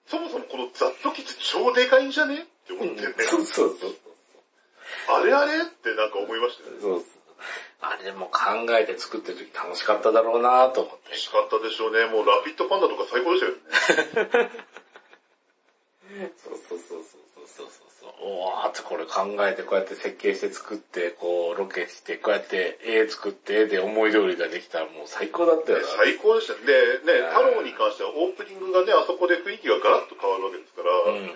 [0.07, 2.43] そもそもこのザットキッズ超でかいんじゃね？
[2.43, 3.15] って思ってね。
[3.25, 3.97] そうそうそう。
[5.09, 6.81] あれあれってなんか思いましたよね。
[6.81, 7.05] そうそう。
[7.81, 11.11] あれでも考えて作ってる時楽しかっただろうなと思って。
[11.11, 12.07] 楽しかったでしょうね。
[12.07, 14.51] もうラピッドパンダとか最高でしたよね。
[16.37, 18.15] そうそうそうそうそうそうそう。
[18.21, 25.85] おーってこれ考えてこうやって設計して作って、こうロケして、こうやって絵作って、絵で思い通りができたらもう最高だったよな。
[25.85, 26.61] 最高でしたね。
[26.67, 31.31] で、ね、うん太郎に関してはオープニングがね、あそこで雰囲気がガラッと変わるわけですから、うん。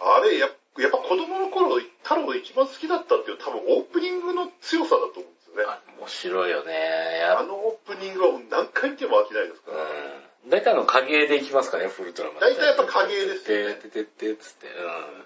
[0.00, 5.64] あれや、やっぱ子供の頃、太郎が一番好きだったっていう多分オープニングの強さだと思うんですよね。
[5.66, 7.26] あ面白いよね。
[7.36, 9.82] あのオープニングはもう何回見ても飽きないですから。
[9.82, 10.50] うん。
[10.50, 12.40] 大体あの影で行きますからね、フルトラマン。
[12.40, 14.68] 大体やっぱ影ですよねててててつって。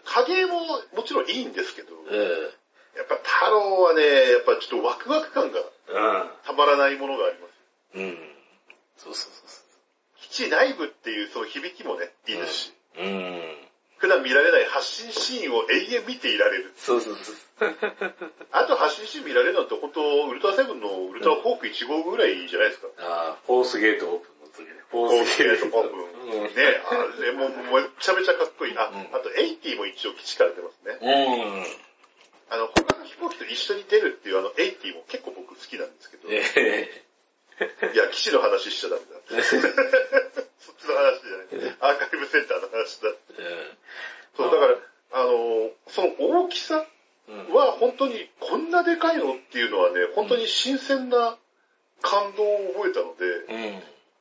[0.04, 0.60] 影も
[0.96, 2.08] もちろんいいんですけど、うん。
[2.08, 2.52] うん。
[2.96, 5.60] やっぱ太郎はね、やっぱちょっとワクワク感が
[6.44, 7.52] たまらないものがあります。
[7.94, 8.02] うん。
[8.04, 8.18] うん。
[8.96, 9.62] そうそうそ
[10.20, 13.06] 基地内部っていうその響きもね、いいですし、うそう。
[13.06, 13.68] うん。
[14.02, 16.74] 普段見られない発信シーンを永遠見ていられる。
[16.76, 17.36] そうそうそう。
[18.50, 22.88] あと発信シーン見られるのって本当ウルトラセブンのウルトラフォーク1号ぐらいじゃないですか。
[22.98, 24.74] あーフォースゲートオープンの時ね。
[24.90, 26.00] フフォークゲートオープン。
[26.00, 26.52] うん。
[26.52, 28.76] ね、あれもめっちゃめちゃかっこいい。
[28.76, 30.98] あ、うんあと80も一応基地から出ますね。
[31.00, 31.66] うん。
[32.50, 36.28] あの、他の飛行機と一緒に出るっていうあの80も結構僕好きなんですけど、
[37.62, 39.44] いえや、基地の話しちゃダメだ。
[40.58, 41.20] そっちの話
[41.50, 41.76] じゃない。
[41.80, 43.08] アーカイブセンターの話だ。
[43.38, 43.76] え
[44.36, 44.78] そう、だから、
[45.12, 46.86] あの、その大きさ
[47.28, 47.54] うん。
[47.54, 51.38] は本当にこんなでかいのっていうのはね、本当に新鮮な
[52.00, 53.24] 感動を覚えたので、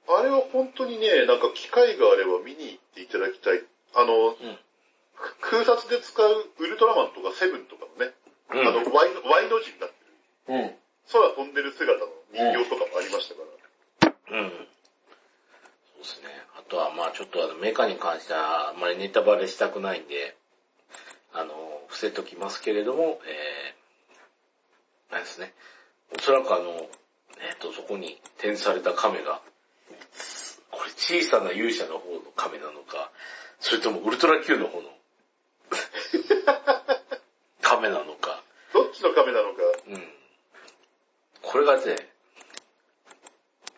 [0.07, 0.15] うん。
[0.19, 3.63] あれは本当にね、なんか機会があれば見に行っていただきたい。
[3.95, 4.59] あの、うん。
[5.15, 8.13] く空撮で使うウルトラマンとかセブンとかのね、
[8.49, 9.95] あの、ワイの、ワイの字になって
[10.53, 10.75] る。
[11.11, 13.41] 空飛んでる姿の人形とかもありましたか
[14.29, 14.37] ら。
[14.39, 14.49] うん。
[14.49, 14.55] そ
[15.95, 16.27] うですね。
[16.57, 20.35] あとはまあちょっとあのメカに関してはあまりネタバレしたくないんで、
[21.33, 21.53] あの、
[21.87, 25.53] 伏せときますけれども、えー、なんですね。
[26.17, 26.89] おそらくあの、
[27.39, 29.41] えっ、ー、と、そこに点された亀が、
[30.71, 33.11] これ小さな勇者の方の亀なのか、
[33.59, 34.89] それともウルトラ Q の方の
[37.61, 38.43] 亀なのか。
[38.73, 39.61] どっちの亀なのか。
[39.87, 40.20] うん。
[41.51, 41.81] これがね、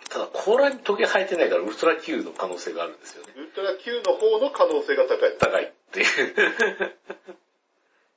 [0.10, 3.34] ただ甲羅にトゲ生えてないからウルトラ Q の可能性があるんですよね。
[3.36, 5.36] ウルトラ Q の方の可能性が高い。
[5.40, 6.06] 高いっていう。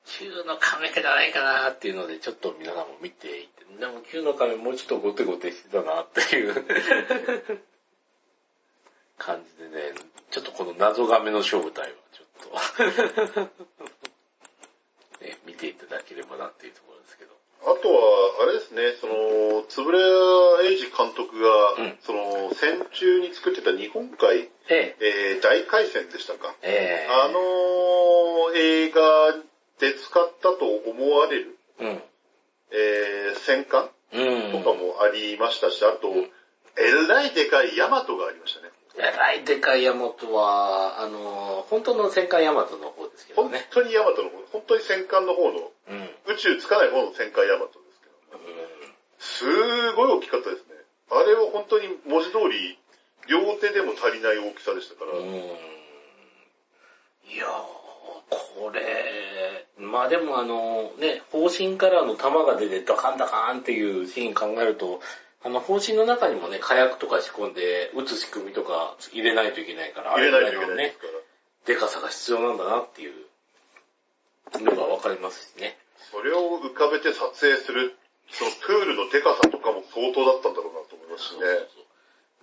[0.04, 6.54] Q の亀じゃないかなっていうので、ちょっと皆さんも見ていて、でも Q の亀もうちょっとゴテゴテしてたなっていう
[9.16, 9.94] 感じでね、
[10.30, 12.26] ちょっとこの謎亀の正体はちょっ
[13.32, 13.50] と
[15.24, 16.95] ね、見ていただければなっていうところ
[17.86, 20.06] とは、あれですね、その、つぶれや
[20.64, 26.54] 英二監督が、うんその、戦中に作ってた日本海、ええ、えー大海戦でしたか？
[26.62, 29.00] ええあのー映画
[29.78, 32.02] で使ったと思われる、うん。
[32.72, 34.52] えー戦艦うん。
[34.52, 36.08] とかもありましたし、あと、
[36.78, 38.70] えらいでかいヤマトがありましたね。
[38.98, 43.66] えらいでかいヤマトは、あの、本当の戦艦ヤマトの方ですけど本ね。
[43.70, 46.05] 当にヤマトの方、本当に戦艦の方の、うん。
[46.26, 46.34] うん。
[46.34, 48.16] 宇宙つかない方の戦艦ヤマトですけど、
[49.18, 50.74] すごい大きかったですね。
[51.10, 52.78] あれは本当に文字通り、
[53.28, 55.26] 両手でも足りない大きさでしたから、うん。
[55.26, 55.30] い
[57.36, 57.50] やー、
[58.30, 65.00] これ、まあでもあの、ね、方針からの弾が出てドカンドカンっていうシーン考えると、
[65.42, 70.96] あの、方針の中にもね、火薬とか仕込んで、撃つ仕組みとか入れないといけないから、入れないといけあれぐらのね。
[71.66, 73.14] でかさが必要なんだなっていう
[74.62, 75.76] のがわかりますしね。
[76.16, 77.92] それを浮かべて撮影する、
[78.32, 81.44] そのプールのデカさとかも相当だったんだろうなと思いますしね。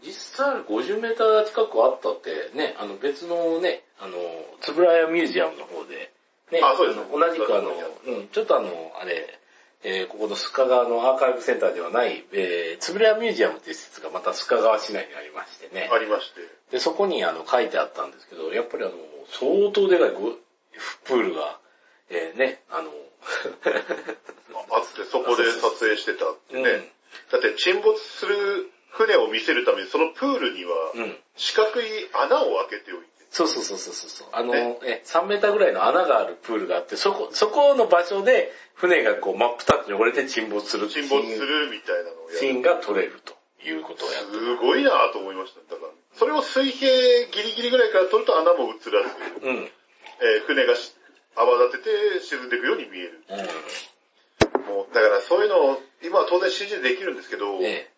[0.06, 4.14] 実際50メーター近くあったって、ね、あの別のね、あの、
[4.62, 6.14] つぶらやミュージアムの方で、
[6.52, 8.70] ね、あそうですの同じくあの、うん、ちょっとあの、
[9.02, 9.40] あれ、
[9.84, 15.90] えーここの須賀川のアーカイブセンターではない、えー、つぶらやミュージアムっていう施設がまた須賀川市内にありましてね。
[15.92, 16.42] ありまして。
[16.72, 18.94] で、そこにあの書いてあったんですけど、やっぱりあの、
[19.28, 20.38] 相当でかいご
[21.04, 21.60] プールが、
[22.10, 22.92] えーね、あの、
[24.72, 26.62] あって、そこで撮影してたってね。
[26.62, 26.84] うん
[27.32, 28.36] だって沈没する
[28.90, 31.18] 船を見せるために、そのプールにはうん。
[31.36, 34.28] 四角い穴を開けておいて、そうそうそうそうそう。
[34.32, 42.38] あの、ねえ、3メーターぐらいの穴があるプールがあって、そこ、そこの場所で船がこう真っ二つに折れて沈没する沈没するみたいなのをやる。
[42.38, 43.34] シーンが撮れると
[43.66, 45.62] いうことをやってすごいなと思いました。
[45.74, 46.90] だから、それを水平
[47.32, 49.10] ギリギリぐらいから撮ると穴も映らず、
[49.42, 49.56] うん。
[49.56, 49.72] うん。
[50.22, 50.94] えー船がし
[51.36, 53.24] 泡立てて沈んでいくように見える。
[54.67, 57.89] もう、だからそういうのを、今は当然 CG でできるんですけど、え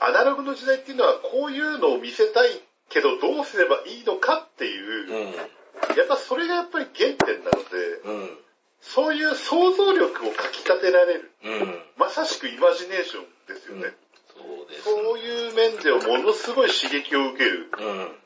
[0.00, 2.48] アナログの時代っていうのはこういうのを見せたい
[2.88, 5.52] けどどうすればいいのかっていう、え。
[5.96, 8.20] やっぱそれがやっぱり原点なので、うん。
[8.22, 8.38] うん。
[8.80, 11.30] そういう想像力をかき立てられる。
[11.44, 11.82] うん。
[11.96, 13.94] まさしくイマジネーションですよね。
[14.34, 14.96] そう。
[14.96, 18.21] そういう面ではものすごい刺激を受けるうん。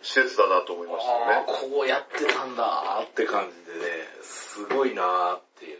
[0.00, 1.46] 施設だなと思いましたああ、ね。
[1.46, 3.86] こうやってたんだーって感じでね、
[4.22, 5.78] すごいなーっていう。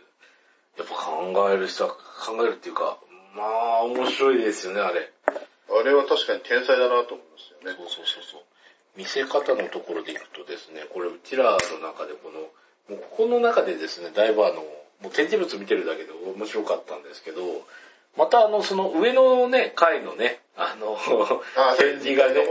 [0.78, 2.98] やっぱ考える人は考えるっていうか、
[3.34, 5.10] まあ面白いですよね、あれ。
[5.26, 7.78] あれは確かに天才だなと思いましたよね。
[7.78, 8.42] そうそうそうそう。
[8.96, 12.40] 見せ方のところでいくとですね、これうちらの中でこの、
[12.94, 17.42] もうここの中でですね、だいぶあの、もう展示物見てるだけで面白かったんですけど、
[18.16, 20.98] またあの、その上のね、階のね、あの、
[21.56, 22.46] あ展示がね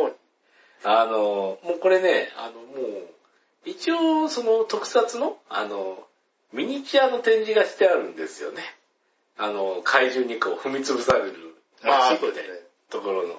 [0.83, 3.07] あの、もうこれね、あの、もう、
[3.65, 6.07] 一応その特撮の、あの、
[6.53, 8.61] ミニチュアの展示がしてあるんですよね。
[9.37, 12.59] あの、怪獣にこう踏み潰されるああ、いなそうですね。
[12.89, 13.35] ところの。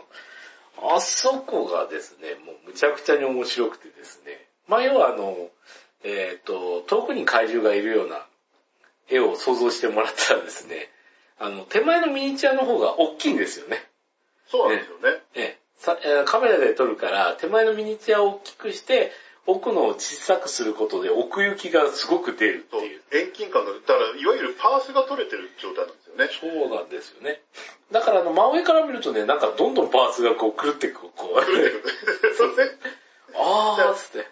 [0.94, 4.46] あそこがですね、もうむちゃくちゃに面白くてですね。
[4.66, 5.50] まあ要はあの、
[6.04, 8.26] えっ、と、遠くに怪獣がいるような
[9.08, 10.88] 絵を想像してもらったらですね、
[11.38, 13.84] あの、手前のミニチュアの方が大きいんですよね。
[14.48, 15.20] そうなんですよね。
[15.34, 15.61] ええさえー
[16.24, 19.12] カメラで撮るから、手前のミニチュアを大きくして、
[19.46, 23.00] 奥のを小さくすることで奥行きがすごく出るっていう。
[23.10, 26.28] 遠近感が、だからいわゆるパースが取れてる状態なんですよね。
[26.30, 27.42] そうなんですよね。
[27.90, 32.34] だからあの、真上から見るとね、なんかどんどんパーツがこう狂ってこう、こう、狂ってくる。
[32.36, 32.70] そうね。
[33.34, 34.26] あーっつって。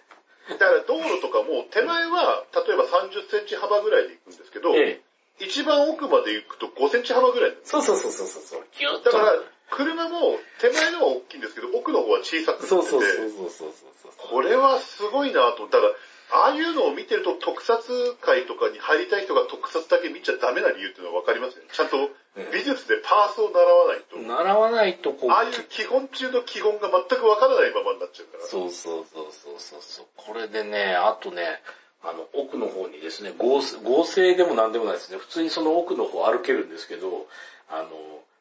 [0.51, 5.01] だから道路とかも手前は例えば30センチ幅ぐらいで行くんですけど、え
[5.41, 5.45] え。
[5.45, 8.67] 一番奥まで行くと5センチ幅ぐらいそうそうそうそうそう。
[8.73, 9.11] キュッと。
[9.11, 14.13] だから車も手前のは大きいんですけど、奥の方は小さくなってて、そうそうそうそうそう。
[14.17, 15.67] これはすごいなと。
[15.69, 15.93] だから、
[16.33, 21.71] ああいうのを見てると特撮界とかに入りたい人が特撮だけ見ちゃダメな理由っていうのはわかりますよね。
[21.73, 22.11] ちゃんと
[22.53, 28.47] 美術でパースを習わないと、習わないとこう、ああいう基本中の基本が全くわからないままになっちゃうから。
[28.47, 30.07] そうそうそうそうそうそう。
[30.17, 31.63] これでね、あとね、
[32.03, 35.19] あの、奥の方にですね、合成合成でも何でもないですね。
[35.19, 37.27] 普通にその奥の方歩けるんですけど、
[37.69, 37.89] あの、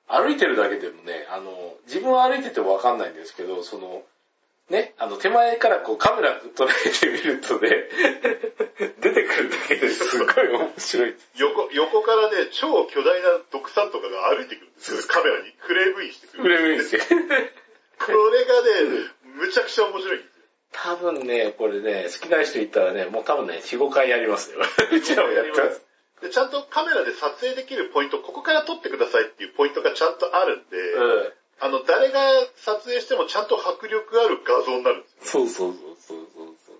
[0.09, 4.03] 歩いてるだけでもね、あの、自分は歩いててもわかんないんですけど、その、
[4.69, 7.69] ね、あの、手前からこうカメラ捉えてみるとね、
[9.01, 11.15] 出てくるだけですごい面白い。
[11.37, 15.01] 横、横からね、超巨大な毒さんとかが歩いてくるんですよ。
[15.07, 16.43] カメラにフレームインしてくる。
[16.43, 16.97] フレームインして。
[17.99, 20.43] これがね、むちゃくちゃ面白いんですよ。
[20.71, 24.59] 多分ね、これね、好きな人いたらね、もう多分ね、4、5回やりますよ。
[24.91, 25.81] うちらもやってます。
[26.21, 31.33] で、ちゃんとカメラで撮影できるポイント、ここから撮ってくださいっていうポイントがちゃんとあるんで、うん。
[31.61, 32.19] あの、誰が
[32.55, 35.43] 撮影してもちゃんと迫力ある画像になるんですよ。
[35.43, 36.75] そうそうそうそうそうそう。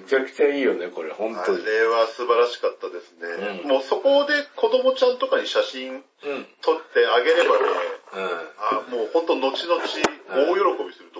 [0.00, 1.64] むちゃくちゃいいよね、これ、本あ当に。
[1.64, 3.60] れは素晴らしかったですね。
[3.62, 6.30] うんもうそこで子供ちゃんとかに写真うん。
[6.32, 6.46] うん。
[6.60, 7.64] 撮ってあげればね、
[8.58, 11.10] あもう本当後々大喜びする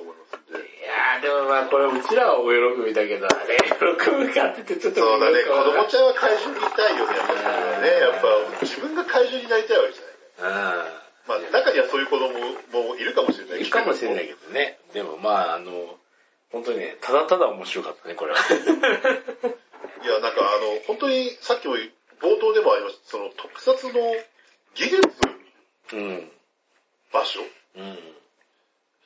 [1.20, 1.28] で。
[1.28, 7.88] もまあこれうちらはお喜びだけど、あれ喜ぶかって言ってちょっとそうだね、子供ちゃんは怪獣にいたいよね、やっぱね。
[7.88, 10.52] やっぱ自分が怪獣になりたいわけじゃない。
[10.52, 11.06] な。
[11.26, 13.48] まあ中にはそういう子供もいるかもしれう。
[13.50, 13.64] なんい。
[13.64, 14.78] いいかもしれないけどね。
[14.92, 15.98] でもまああの、
[16.52, 18.38] 本当にね、ただただ面白かったね、これは。
[20.04, 21.76] いや、なんかあの、本当にさっきも
[22.20, 23.92] 冒頭でもありました、その特撮の
[24.74, 25.02] 技術
[25.92, 26.30] うん。
[27.12, 27.40] 場所、
[27.76, 27.98] うん。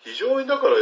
[0.02, 0.74] 非常にだから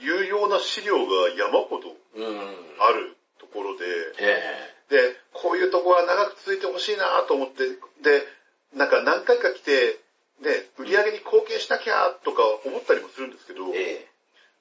[0.00, 2.38] 有用な資料が山ほどうん。
[2.80, 3.84] あるところで、
[4.18, 7.64] えで、こういうとこは長く続いてほしいなと思って、
[8.02, 8.26] で、
[8.74, 9.98] なんか何回か来て、
[10.40, 14.10] ね、売り上げに貢献しなきゃとか思ったりもするんですけど、えええ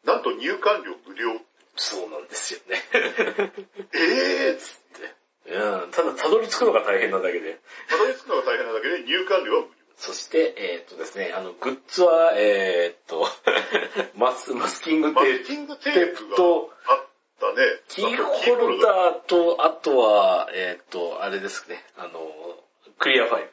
[0.05, 1.41] なんと入館料無料。
[1.75, 2.75] そうなんですよね。
[3.93, 5.53] ええー、つって。
[5.53, 5.91] うん。
[5.91, 7.59] ただ、たどり着くのが大変なだけで。
[7.89, 9.78] たどり着くのが大変なだけで入館料は無料。
[9.99, 13.27] そして、えーっとですね、あの、グッズは、えーっと、
[14.15, 17.05] マス、マスキングマテースキングテテーープと、あっ
[17.39, 17.65] たね。
[17.89, 22.31] キーホルダーと、あとは、えーっと、あれですね、あの、
[22.97, 23.51] クリアファイル。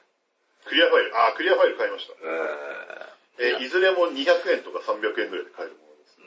[0.66, 1.18] クリアファイル。
[1.18, 2.14] あ、クリアファイル買いました。
[3.38, 6.18] えうんいずれも200円とか300円ぐらいで買えるものです。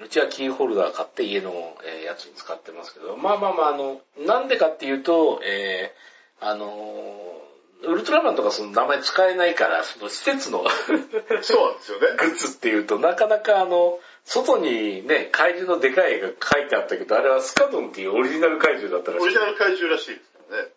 [0.00, 6.08] うんうちはキーホルダー買って家の、えーやつに使ってますけど、まあまあまあ、あの、なんでかっていうと、えー
[6.40, 7.42] あの
[7.84, 12.16] ウルトラマンとかその名前使えないから、その施設のそうなんですよね。
[12.18, 19.40] グッズっていうと、なかなかあの、外にね、怪獣のでかい絵が書いてあったけど、あれはスカドンっていうオリジナル怪獣だったらしいオリジ。
[19.40, 20.68] ナル怪獣らしいですからね。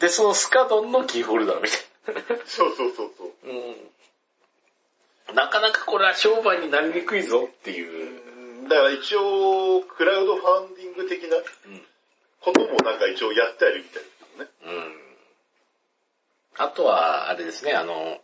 [0.00, 1.78] で、そのスカドンのキーホルダーみたい
[2.46, 3.46] そうそうそうそう。
[3.46, 3.52] な。
[3.52, 5.36] うん。
[5.36, 8.68] なかなかこれは商売になりにくいぞっていう。
[8.68, 11.36] だから一応、クラウドファンディング的な
[12.40, 14.78] こともなんか一応やってあるみたいですけどね。
[14.78, 15.07] うん。
[16.58, 18.18] あとは、あれですね、あの、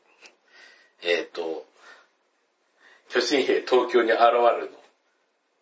[1.03, 1.65] えっ、と、
[3.09, 4.85] 巨神兵東京に現るの。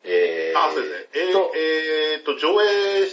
[0.05, 1.09] えー、あ、そうですね。
[1.15, 3.07] えーと、えーと、上映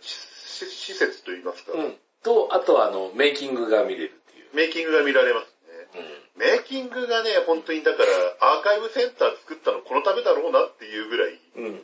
[0.00, 1.94] 施設といいますか、うん。
[2.22, 4.56] と、あとはあの、メイキングが見れるっていう。
[4.56, 5.52] メイキングが見られます
[5.94, 6.00] ね。
[6.36, 11.64] メイキングがね、本当にだから、アーカイブセンター作ったのこのためだろうなっていうぐらい、うん。
[11.64, 11.70] うん。
[11.70, 11.82] うん、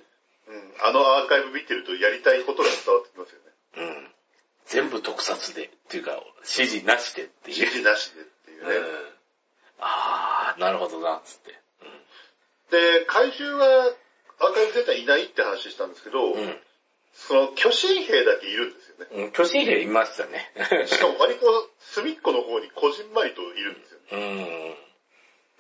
[0.83, 3.51] あのアーカイブ見てるとやりたいことが伝わってきますよね。
[3.77, 4.11] うん。
[4.71, 7.57] 全部特撮で、っていうか、指示なしでっていう。
[7.59, 8.77] 指示なしでっていうね。
[8.77, 8.85] うん。
[9.81, 11.59] あー、なるほどな、つって。
[12.71, 13.93] で、怪獣は
[14.39, 16.57] アーカイブセンターいないって話したんですけど、うん。
[17.13, 19.25] その巨神兵だけいるんですよね。
[19.25, 19.33] うん。
[19.33, 20.53] 巨神兵いましたね。
[20.87, 24.77] しかも割と隅っこの方にこじんまりといるんですよね。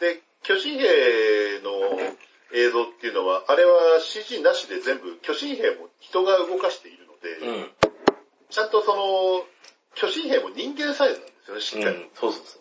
[0.00, 0.08] うん。
[0.14, 2.16] で、巨神兵の
[2.52, 7.74] 映像っていうのは、あれは CG なしで全部、巨神兵も人が動かしているので、うん。
[8.50, 9.46] ちゃんとその、
[9.94, 11.96] 巨神兵も人間サイズなんですよね、しっかり。
[11.96, 12.10] うん。
[12.14, 12.60] そうそうそう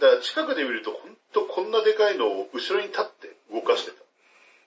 [0.00, 4.06] だから近くで見ると、ほんとこんなでかいのを後ろに立って動かしてたっ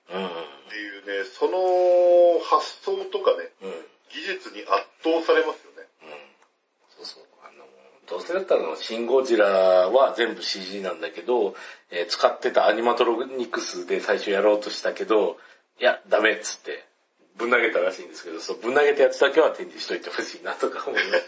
[0.10, 0.22] そう。
[0.22, 0.30] うん。
[0.70, 3.72] ていうね、その発想とかね、うん。
[4.12, 4.70] 技術に圧
[5.04, 5.88] 倒されますよね。
[6.98, 7.24] そうそう。
[7.44, 7.66] あの、
[8.10, 11.56] どうせだったらシンゴジラは全部 CG なんだけど、
[11.92, 15.38] えー使ってたアニマトロニクスで最初やろうとしたけど、
[15.80, 16.81] いや、ダメっつって、
[17.42, 21.28] ぶん投げたらしいんですけど、そう、ぶん投げたやつだけは展示しといてほしいなとか思います。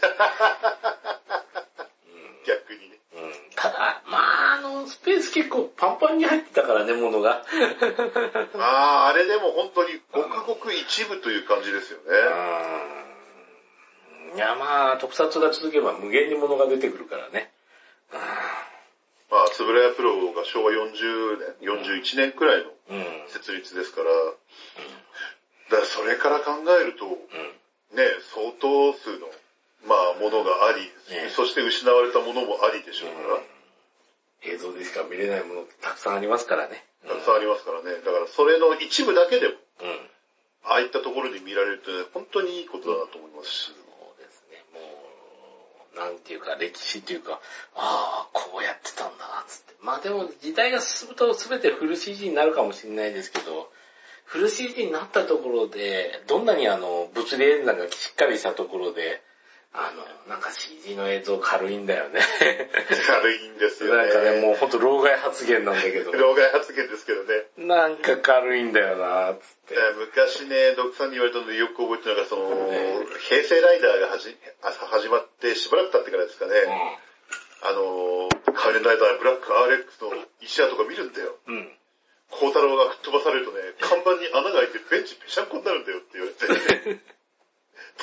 [2.46, 2.98] 逆にね。
[3.14, 4.18] うん、ただ、ま
[4.52, 7.44] あ、あの、スペース結構パンパンに入ってたからね、ものが。
[8.58, 12.04] ああ、あれでも本当にごくごく一部という感じですよね。
[14.32, 14.36] うん。
[14.36, 17.50] いや、まあ、特撮が続けば無限にものが出てくるからね。
[19.30, 22.98] まあ、つぶらやプロが昭和40年、41年くらいのうん。
[22.98, 23.28] うん。
[23.28, 24.36] 設立ですから、だか
[25.76, 27.06] らそれから考えると、
[27.94, 28.02] ね、
[28.34, 29.26] 相当数の、
[29.86, 30.82] まあ、ものがあり、
[31.14, 36.84] ねそして失われたものもありでしょうから、映像でしか見れないものってたくさんありますからね。
[37.06, 38.00] たくさんありますからね。
[38.04, 40.10] だからそれの一部だけでも、うん。
[40.64, 43.66] ああいったところで見られるとね、本当にいいことだなと思いますし。
[43.66, 44.80] そうですね、も
[45.94, 47.40] う、なんていうか、歴史っていうか、
[47.74, 49.74] ああ、こうやってたんだ、つって。
[49.80, 53.70] まあでも、時代が進むと全てフル CG になるかもしれないですけど、
[54.24, 59.22] フル CG になったところで、どんなにあの、物理演算がしっかりしたところで、
[59.76, 62.20] あの、なんか CG の映像軽いんだよね。
[63.06, 64.02] 軽いんですよね。
[64.04, 67.46] なんかね、もうほんと老害発言なんだけど、 老害発言ですけどね。
[67.58, 69.76] なんか軽いんだよな、つって。
[69.98, 76.52] 昔ね、ドクさんに言われたのでよく覚えてるのが、その、ね平成ライダーが始まってしばらく経ってからですかね、
[77.62, 81.34] あの、仮面ライダーブラック RX の石屋とか見るんだよ。
[81.48, 81.72] うん。
[82.32, 82.38] うん。
[82.38, 87.00] 孝太郎が吹っ飛ばされるとね、看板に穴が開いてベンチぺしゃんこになるんだよって言われて。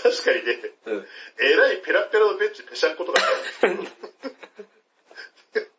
[0.01, 1.07] 確かにね、うん。
[1.39, 3.95] えらいペラペラのベンチぺしゃんことかあるんです
[5.53, 5.65] けど。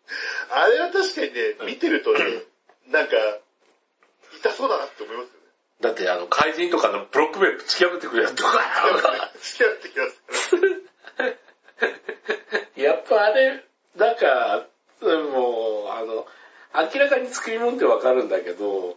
[0.50, 2.42] あれは確かにね、見てるとね、
[2.88, 3.16] なんか、
[4.38, 5.46] 痛そうだなって思いますよね。
[5.80, 10.20] だってあの、怪人とかのブロック塀突き破ってくるやつとか、 付き合ってきます。
[12.76, 13.64] やっぱあれ、
[13.96, 14.66] なんか、
[15.00, 16.26] もう、あの、
[16.74, 18.96] 明らかに作り物ってわかるんだけど、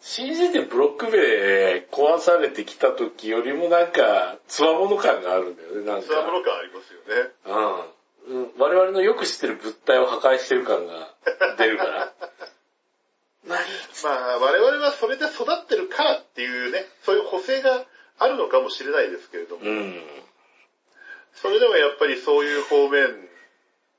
[0.00, 6.06] CG でブロック塀壊されてきた時よりもなんか、つわもの感があるんだよね、なんか。
[6.06, 7.30] つわもの感ありますよね。
[8.28, 8.50] うんうん。
[8.58, 11.14] 我々のよく知ってる物体を破壊してる感が
[11.58, 12.12] 出るから。
[13.44, 13.58] 何
[14.04, 17.84] まあ、我々はそれで育ってるからっていうね、そういう補正が
[18.18, 20.22] あるのかもしれないですけれども、うん。
[21.34, 23.28] それでもやっぱりそういう方面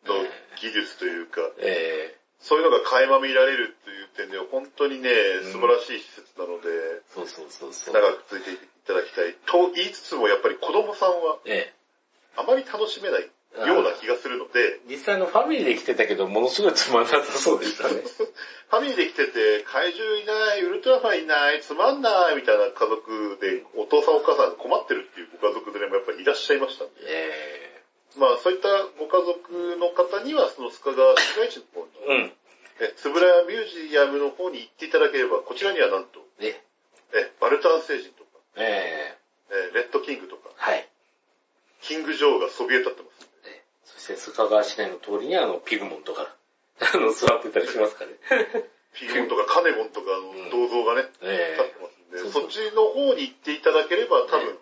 [0.06, 0.16] の
[0.58, 5.10] 技術というか、えそういうのが垣間見られるという点では本当にね、
[5.52, 7.94] 素晴らしい施設なので、ー、そうそうそうそう。
[7.94, 9.36] 長く続いていただきたい。
[9.46, 11.82] と言いつつもやっぱり子供さんはええ
[12.38, 13.30] あまり楽しめない
[13.68, 18.02] ような気がするので、実際のファミリーで来てたけど、ものすごいつまんなさそうでしたね。
[18.72, 27.02] ファミリーで来てて、怪獣いない、ウルトラマンいない、つまんないみたいな家族で、お父さんお母さんが困ってるっていうご家族でもやっぱりいらっしゃいましたんで。
[27.08, 27.82] え
[28.18, 28.68] まあそういった
[29.00, 32.32] ご家族の方には、その須賀川市街地の方に、えうん。
[32.80, 36.60] え、つぶらやミュージアムの方に行っていただければ、こちらにはなんと、え、
[37.14, 39.16] え、バルタン星人とか、え
[39.52, 40.88] ええ、レッドキングとか、はい。
[41.82, 43.30] キングジョーがそびえ立ってます。
[43.46, 46.34] えそして、須賀川市内の通りにあの、ピグモンとか、
[46.82, 48.14] あの、座ってたりしますかね。
[48.94, 54.60] ピグモンとかカネモンとかの銅像がね、え立ってますんで、そっちの方に行っていただければ、多え分、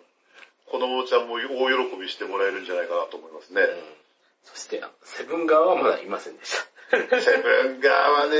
[0.66, 3.64] 子供ちゃんも大喜びしてもらえるんじゃないかなと思いますねえ。
[3.64, 3.96] うん。
[4.44, 6.69] そして、セブン側はまだいませんでした。
[6.90, 8.34] セブン側はね、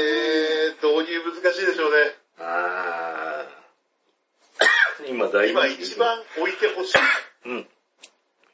[0.83, 1.97] 導入難しいでしょうね。
[2.39, 5.09] あー。
[5.09, 6.99] 今大今一番置いてほしい
[7.47, 7.67] うん。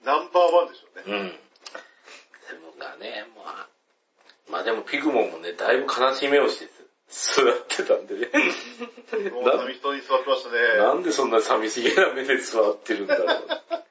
[0.05, 1.19] ナンバーワンでしょうね。
[1.19, 1.29] うん。
[1.29, 3.69] セブンがね、まあ、
[4.51, 6.69] まあでもピグモンもね、だいぶ悲しい目をして
[7.09, 8.29] 座ってたんでね。
[9.31, 10.79] もう寂しそうに座ってましたね。
[10.79, 13.86] なんでそんな寂しげな目で座ってるんだろう。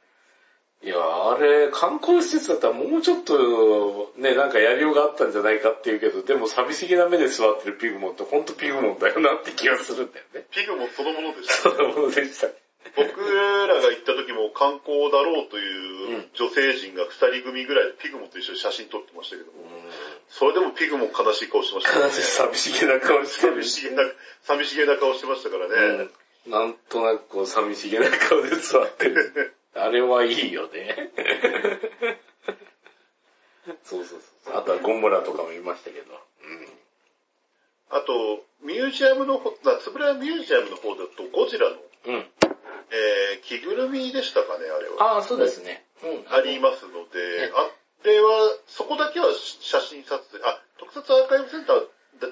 [0.83, 10.45] いや、あれ、観光施設だったらもうちょっと、ね、なんかやりようがあったんじゃないかっていうけど、でも寂しげな目で座ってるピグモンってほんとピグモンだよなって気がするんだよね。
[10.51, 11.73] ピグもそのものでしたそ。
[11.73, 12.47] んなものでした。
[12.95, 19.65] 僕らが行った時も観光だろうという女性陣が二人組ぐらいでピグモと一緒に写真撮ってましたけども、
[20.29, 22.05] それでもピグモ悲しい顔してましたね。
[22.05, 24.03] 悲しい寂しげな顔してる寂しげな、
[24.43, 25.73] 寂しげな顔してましたからね。
[25.75, 26.11] うん
[26.45, 29.54] なんとなくこう寂しげな顔で座ってる。
[29.75, 31.11] あれはいいよね。
[33.83, 34.57] そうそうそう。
[34.57, 36.19] あとはゴムラとかもいましたけど。
[37.89, 41.75] あと、ミュージアムの方、なつぶらやミュージアムの方だとゴジラの、
[42.07, 42.15] うん。
[42.15, 42.25] うん。
[42.91, 45.15] えー、着ぐるみでしたかね、あれは。
[45.15, 45.85] ああ、そうですね。
[46.03, 46.25] うん。
[46.27, 47.69] ありますのでえ、あ
[48.05, 51.83] れは、そこだけは写真撮影、あ、特撮アーカイブセンターは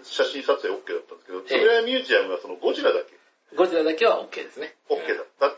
[0.03, 3.13] 写真撮影 OK だったんですけど、つぶらやミュージアムはそのゴジラだけ
[3.55, 4.75] ゴジラだけは OK ですね。
[4.89, 5.53] OK だった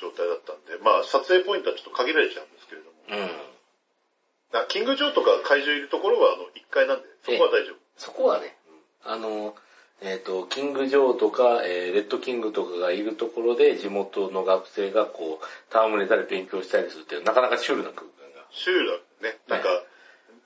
[0.00, 4.60] 状態だったんで、まあ撮影ポイントはちょっと限られちゃうんですけれども、うん。
[4.60, 7.76] あキングジョーとか怪獣いるところはあの1階なんで、そこは大丈夫。
[7.96, 8.56] そこはね、
[9.04, 9.54] あの、
[10.02, 18.44] えっ、と、キングジョーとか、えーレッドキングとかがいるところで地元の学生がこう、戯れたり勉強したりするっていう、なかなかシュールな空間が。
[18.50, 18.90] シュール
[19.22, 19.68] だね、なんか、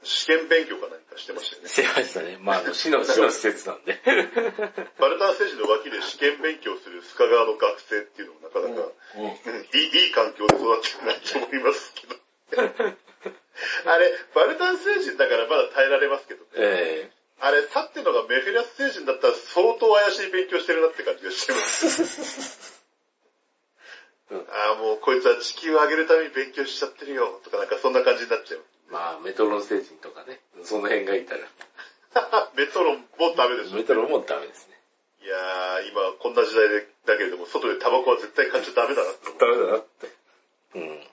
[0.07, 1.69] 試験勉強か何かしてましたよね。
[1.69, 2.39] してましたね。
[2.41, 3.99] まあ、あの、市の、市の施設なんで。
[4.99, 8.87] バルタン星人の脇で試験勉強する須賀川の学生っていうのもなかなか、
[9.17, 12.17] うんうんいいいい環境で育ってるなと思いますけど。
[13.91, 16.51] あれ、バルタン星人だからまだ耐えられますけどね。
[16.55, 22.83] えあれ、立ってるのがメフィラス星人だったら相当怪しい勉強してるなって感じがしてます。
[24.31, 28.65] う んああ、もうこいつは地球を上げるために勉強しちゃってるよ、とかなんかそんな感じになっちゃう。
[28.89, 31.41] えまあ、メトロノ星人とかね、その辺がいたら。
[32.57, 33.77] メトロンもダメでしょ。
[33.77, 34.81] メトロンもダメですね。
[35.23, 39.33] いやー、今こんな時代でだけれども、外でタバコは絶対買っちゃダメだなって。
[39.39, 40.09] ダメだなって。
[40.75, 41.07] うん。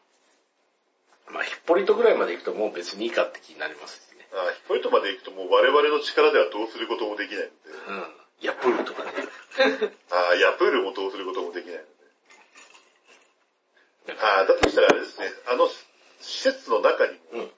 [1.34, 4.28] まあ、ヒッポリトぐらいまで行くともう別にいいかって気になりますしね。
[4.34, 7.54] あーヒポイントまで行くともう我々の力ではどうすることもできないので。
[7.88, 8.16] うん。
[8.42, 9.12] ヤプールとかね。
[10.12, 11.88] ああ、ヤプールもどうすることもできないので。
[14.20, 15.68] ああ、だとしたらあれですね、あの
[16.20, 17.52] 施設の中にも、うん。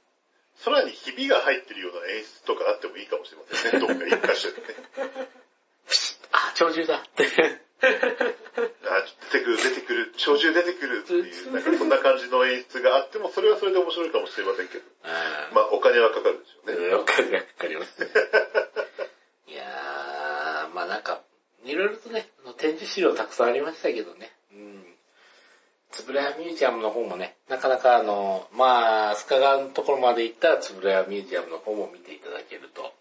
[0.63, 4.63] 空にひびが入ってるような演出とかあってもいいかもしれませんね、どっか一箇所でね。
[6.31, 7.65] あ、鳥獣だって。
[7.85, 14.83] あ出てくる、出てくる、鳥獣出てくるっていう、なんかそんな感じの演出があっても、それはそれで面白いかもしれませんけど。
[15.03, 16.95] あまあ、お金はかかるでしょうね。
[16.95, 18.07] お金がかかりますね。
[19.47, 21.21] いやー、まあなんか、
[21.65, 24.31] いろいろとね、展示資料たくさんありましたけどね。
[25.97, 26.03] うん。
[26.03, 32.93] つぶらやミュージアムの方もね、なかなかあの、まあ、須賀川のところまで行ったらつぶらやミュージアムの方も見ていただけると。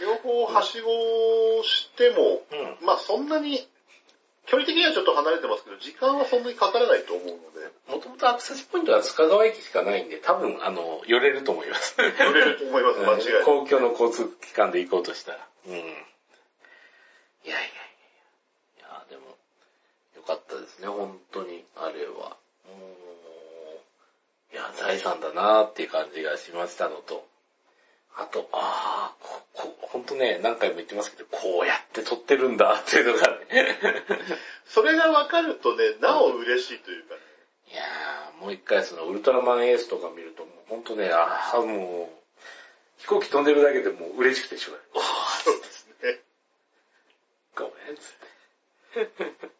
[0.00, 2.42] 両方はしごしても、
[2.80, 2.86] うん。
[2.86, 3.66] まあそんなに、
[4.46, 11.96] 距離的にはちょっと離れてますけど、時間はそんなにかからないと思うので、もともとアクセスポイントは須賀川駅しかないんで、多分、あの、寄れると思います。
[11.98, 13.44] 乗れると思います、間違いない。
[13.44, 15.46] 公共の交通機関で行こうとしたら。
[15.66, 15.74] うん。
[15.74, 15.92] いやいや
[17.50, 17.64] いやい
[18.80, 18.88] や。
[18.88, 19.36] いや、でも、
[20.16, 22.36] よかったですね、本当に、あれは。
[22.68, 22.76] も
[24.52, 27.26] う、いや、財産だなっていう感じがしましたのと、
[28.14, 33.78] あと、ああ、こ、こ、本当ね、何回も言ってますけど、こうやって撮ってるんだっていうのがね。
[34.68, 37.20] それが分かるとね、なお嬉しいというかね。
[37.72, 45.08] いやー、もう一回そのウルトラマンエースとか見ると、もう本当ね、ああ、もう、飛行機飛んでるだけでもう嬉しくてしょうがない。
[45.44, 46.20] そうですね。
[47.54, 49.57] ごめん、つって。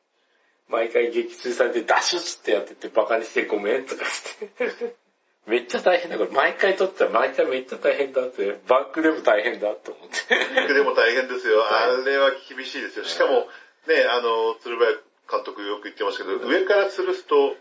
[0.69, 4.51] 毎回撃墜されてダッシュつってやっててバカにしてごめんとかして。
[5.47, 6.31] めっちゃ大変だ、これ。
[6.31, 8.59] 毎回撮ってたら毎回めっちゃ大変だって。
[8.69, 10.75] バックでも大変だと思って。
[10.75, 11.65] でも大変ですよ。
[11.73, 13.07] あれは厳しいですよ。
[13.07, 13.49] しかも、
[13.87, 14.99] ね、あの、鶴林
[15.31, 17.57] 監督よく言ってましたけど、上から吊るすと、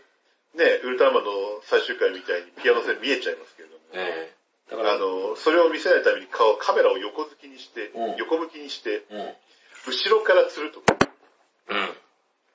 [0.54, 3.80] ね、ウルトラマンの最終回みたいにピアノ線見えちゃいますけれども。
[3.94, 4.38] ええ
[4.70, 9.34] だから、あの、それを見せないために顔、カメラを横付きにして、うん横向きにして、うん。
[9.86, 10.94] 後ろから吊るとか。
[11.68, 11.96] うん。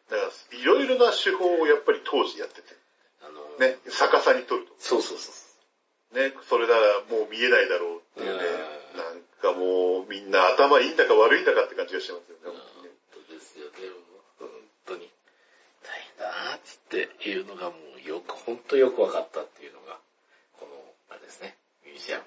[0.09, 2.75] だから、いろいろな手法をやっぱり当時やってて。
[3.21, 6.17] あの、ね、逆さに撮るとそうそうそう。
[6.17, 8.43] ね、それならもう見えないだろうっていうね。
[8.77, 12.41] うんなんかもうみんな頭いいんだか悪いんだかって感じがしてますよね。
[12.45, 12.53] 本
[13.27, 13.95] 当ですよ、でも、
[14.39, 14.49] 本
[14.85, 15.09] 当に。
[15.81, 19.97] 大変だなっていうのがもうよく、本当よく分かったっていうのが、
[20.59, 20.71] この、
[21.09, 22.23] あれですね、ミュージアム。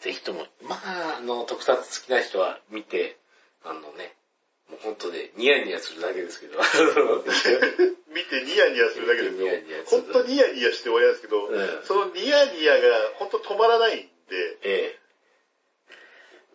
[0.00, 3.16] ぜひとも、まあ、あの、特撮好きな人は見て、
[3.64, 4.14] あのね、
[4.70, 6.58] もう本当でニヤニヤするだけですけど、
[8.10, 9.86] 見てニヤニヤするだけですよニヤニヤ。
[9.86, 14.98] する本当ニヤニヤして終わりなんですけど、うんそのニヤニヤが本当止まらないんで、ええ。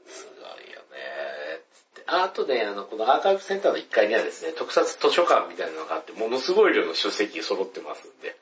[0.07, 1.62] すごいよね。
[2.07, 8.36] ああとね、あの、このアーカイブセンターの1階にはですね、特撮図書館みたいなのがあって、ものすごい量の書籍揃ってますんで、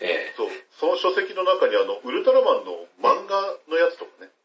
[0.00, 0.34] ええ。
[0.36, 0.48] そう、
[0.78, 4.39] その書籍の中にあの、ウルトラマンの漫画のやつとかね、ええ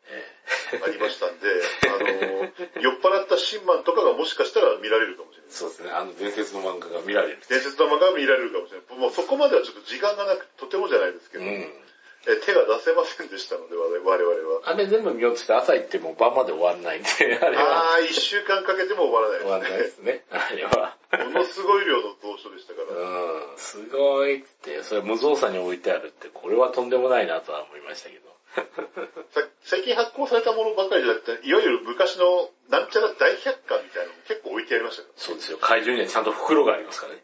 [0.83, 1.47] ありましたんで、
[1.89, 5.51] あの、酔っ払ったシンマンとかがもしかしたら見られるかもしれない。
[5.51, 7.39] そうですね、あの伝説の漫画が見られる。
[7.49, 8.99] 伝説の漫画が見られるかもしれない。
[8.99, 11.85] もうそこまではちょっと時間がなく、とてもじゃないですけど、うん。
[12.27, 14.09] え手が出せませんでしたので、我々
[14.57, 14.61] は。
[14.65, 20.97] あれ全部見ようとして朝行っても晩まで終わんないんで、 あれはあー、一週間かけても終わら終わんなでないいですすね、あれは。
[21.13, 21.23] ね。
[21.25, 22.99] ものすごい量の蔵書でしたから。
[22.99, 28.34] うん、すごいって、それ無造作に置いてあるって、これはとんでもないなとは思いましたけど。
[28.55, 37.19] さ最近発行されたものばかりじゃなくて、いわゆる昔のなんちゃら大百科みたいなのも結構置いてありましたかそうですよ、怪獣にはちゃんと袋がありますからね。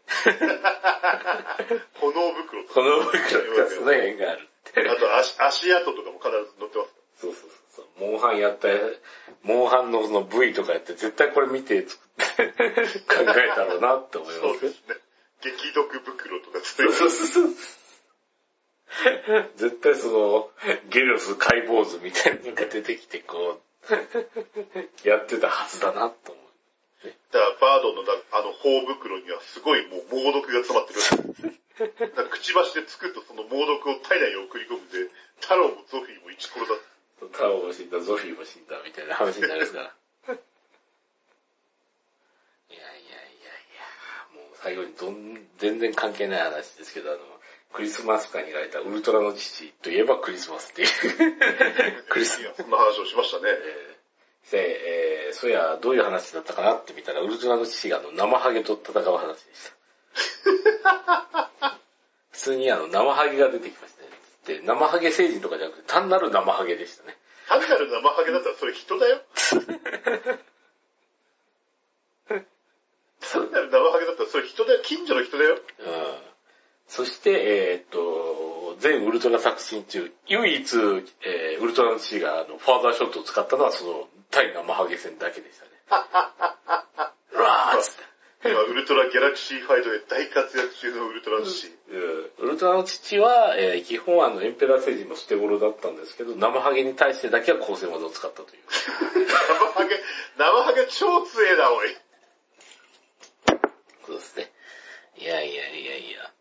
[0.50, 1.56] ら。
[2.00, 2.74] 炎袋とか。
[2.74, 4.88] この袋がその辺があるって。
[4.88, 6.92] あと足足跡とかも必ず載ってます。
[7.22, 8.10] そうそうそうそう。
[8.10, 8.68] モンハンやった、
[9.42, 12.52] モンハンのその V とかやって、絶対これ見て作って
[13.06, 14.96] 考えたろうなって思いますよそうですね。
[15.42, 17.81] 激毒袋とかそういうそうそうそう。
[19.56, 20.50] 絶対その、
[20.90, 26.44] ゲロス解剖図みたいなのが出てきて、こう、 やってたはずだなと思う。
[27.32, 31.58] だからバードのだあの頬袋にはすごいもう猛毒が詰まってる。
[32.30, 36.66] くちばしで作るとその猛毒を体内に送り込むんで、太郎もゾフィーも一殺だ。
[37.32, 39.84] タオも死んだ、ゾフィーも死んだ、みたいな話になりますから。
[39.84, 39.88] い
[42.68, 47.20] やいやいやいや、もう最後にどん、全然関係ない話ですけど、あの、
[47.72, 50.88] クリスマス会にいられたウルトラの父といえばクリスマスっていう。
[52.08, 53.44] クリスいやそんな話をしましたね。
[53.48, 54.02] えー
[54.50, 59.72] で、えー、そういや、どういう話だったかなって見たら、ウルトラの父があの、生ハゲと戦う話でした。
[62.32, 64.08] 普通にあの、生ハゲが出てきましたね。
[64.58, 67.16] で、生ハゲ星人とかじゃなくて、単なる生ハゲでしたね。
[67.48, 69.22] 単なる生ハゲだったらそれ人だよ。
[73.20, 74.80] 単なる生ハゲだったらそれ人だよ。
[74.82, 75.58] 近所の人だよ。
[75.78, 76.21] うん。
[76.92, 80.76] そして、えーっと、全ウルトラ作品中、唯一、
[81.24, 85.70] えーウルトラの父があのファーザーショットを使ったのはその対生ハゲ戦だけでしたね。
[87.32, 88.02] うわーっつって。
[88.44, 91.68] 今、ウルトラギャラクシーファイトで大活躍中のウルトラの父。
[91.88, 98.62] うんウルトラの父は、えー基本あのエンペラー星人の捨て頃だったんですけど、生ハゲに対してだけは光線技を使ったという。
[98.68, 99.98] 生ハゲ、
[100.36, 101.96] 生ハゲ超強えな、おい。
[104.04, 104.52] そうですね。
[105.16, 106.32] いやいやいやいや。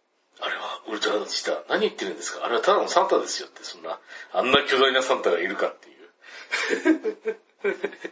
[0.41, 1.63] あれはウルトラの父だ。
[1.69, 2.45] 何言ってるんですか？
[2.45, 3.99] あれはただのサンタですよって、そんな、
[4.33, 7.39] あんな巨大なサンタがいるかっていう。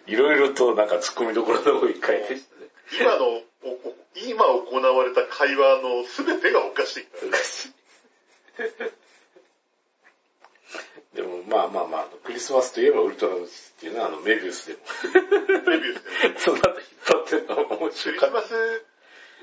[0.07, 2.69] いろいろとなんか突っ込みどころの多い回でしたね。
[3.01, 8.91] 今の、おお今行われた会話の全てがおかしいからね。
[11.15, 14.79] でもまあまあまあ、クリスマスといえばウルトラの父っていうのはあのメビウスでも、
[15.71, 16.35] レビューしてる。
[16.39, 18.39] その後引っ張ってるのが面ク白かった。
[18.41, 18.85] リスマス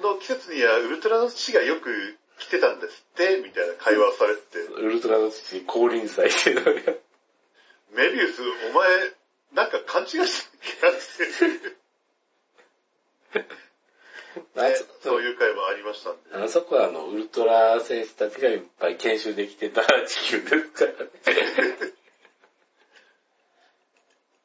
[0.03, 6.71] の季節にはウルトラの父がよく来てたんですって、みたいな会話をされてて、ウルトラの父降臨祭っていうのが
[7.93, 8.89] メビウス、お前、
[9.55, 10.29] なんか勘違いしてる
[10.61, 11.25] 気がして、
[14.57, 16.35] あ ねそういう会話ありましたんで。
[16.35, 20.99] あそこはあの、ウルトラ選手たちがいっぱい研修できてた地球ですからね。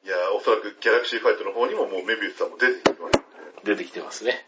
[0.04, 3.22] いや、おそらくギャラクシーファイトの方にももうメビウスさんも出てきてますん
[3.64, 3.74] で。
[3.74, 4.46] 出てきてますね。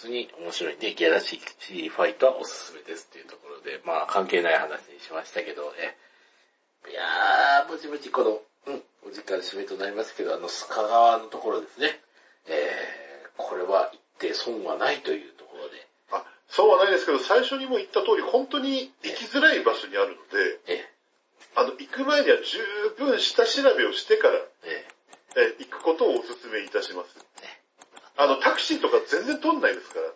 [0.00, 0.74] 通に、面白い。
[0.74, 5.94] んで、ギャラクシーファイトはおすすめですっていうところで、まあ関係ない話にしましたけど、え、
[6.90, 12.00] いやー、ぼちぼちこの、うん、お時間締めとなりますけど、あの、須賀川のところですね。
[12.46, 20.84] えー、これは行って損はないというところで、あ、そうはないですけど、最初にも言った通り、本当に行きづらい場所にあるので、え、
[21.56, 22.58] あの、行く前には十
[22.96, 24.34] 分下調べをしてから、
[24.64, 24.86] え、
[25.36, 25.54] え。
[25.60, 27.16] 行くことをお勧めいたします。
[28.20, 30.06] あの、タクシーとか全然取んないですから。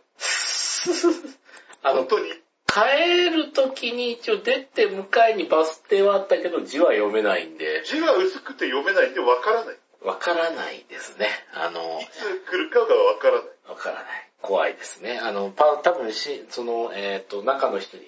[1.91, 2.33] あの本、当に。
[2.67, 9.77] 帰るときに一応出て迎えにバス停はあったけど字は読めないんで、字が薄くて読めないんでわからない。
[10.03, 11.29] わからないですね。
[11.55, 13.45] あの、いつ来るかがわからない。
[13.69, 14.31] わからない。
[14.43, 15.19] 怖いですね。
[15.19, 18.05] あの、パ多分し、その、えっ、と、中の人に、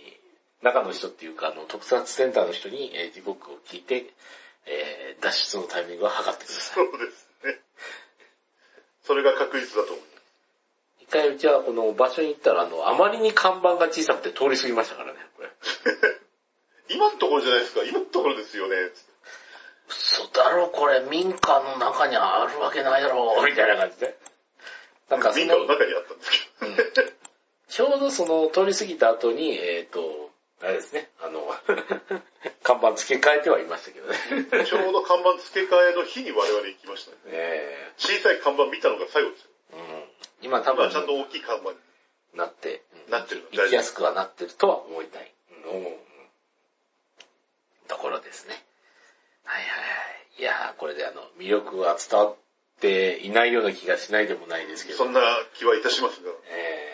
[0.61, 4.13] 中の人っていうか、あの、特撮センターの人に、えー時刻を聞いて、
[4.67, 6.85] えー脱出のタイミングを測ってください。
[6.85, 7.61] そうですね。
[9.07, 10.07] それが確実だと思います。
[11.01, 15.51] 一回うちはこの場所に行ったら、あの、あまりに看板が小さくて通り過ぎましたからね、これ。
[16.91, 17.85] 今のところじゃないですか。
[17.85, 18.77] 今のところですよね。
[19.89, 24.19] 嘘だろ、これ、民家の中にあるわけないだろ、 みたいな感じで。
[25.09, 26.31] なんかそ民の家の中にあったんです
[26.95, 27.13] けど。
[27.69, 30.31] ちょうどその通り過ぎた後に、えっ、と、
[30.63, 31.47] あれですね、あの、
[32.63, 34.65] 看板付け替えてはいましたけどね。
[34.65, 37.17] ちょうど看板付け替えの日に我々行きましたね。
[37.27, 39.51] え小さい看板見たのが最後ですよ。
[39.75, 40.05] えうん。
[40.43, 41.79] 今多分まあちゃんと大きい看板に。
[42.35, 45.33] なって、うんなってる行きやすくはなってるとは思いたい。
[45.65, 45.97] うん
[47.89, 48.63] ところですね。
[49.45, 49.85] はいはいは
[50.39, 50.41] い。
[50.41, 52.37] いやー、これであの、魅力は伝わっ
[52.81, 54.99] ていないような気がしないでもないですけど。
[54.99, 55.21] そんな
[55.55, 56.33] 気はいたしますが。
[56.49, 56.86] えー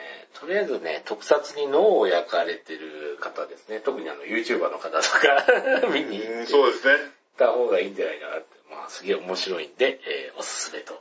[0.43, 3.79] とりあえずね、特撮に脳を焼かれてる方ですね。
[3.79, 6.99] 特にあの、YouTuber の方とか 見に行ってそうですね。
[7.39, 8.47] た方がいいんじゃないかなって。
[8.69, 11.01] まあ、すげえ面白いんで、えーおすすめと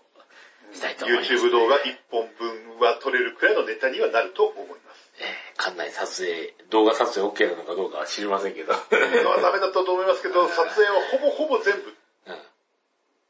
[0.73, 1.33] したいと思います。
[1.33, 5.11] YouTube 動画1本分は撮れるくらいのネタにはなると思います。
[5.19, 8.73] えー館内撮影、動画撮影 OK なのかどうかは知りませんけど。
[8.73, 11.95] まあダメだったと思いますけど、撮影はほぼほぼ全部
[12.27, 12.39] うん。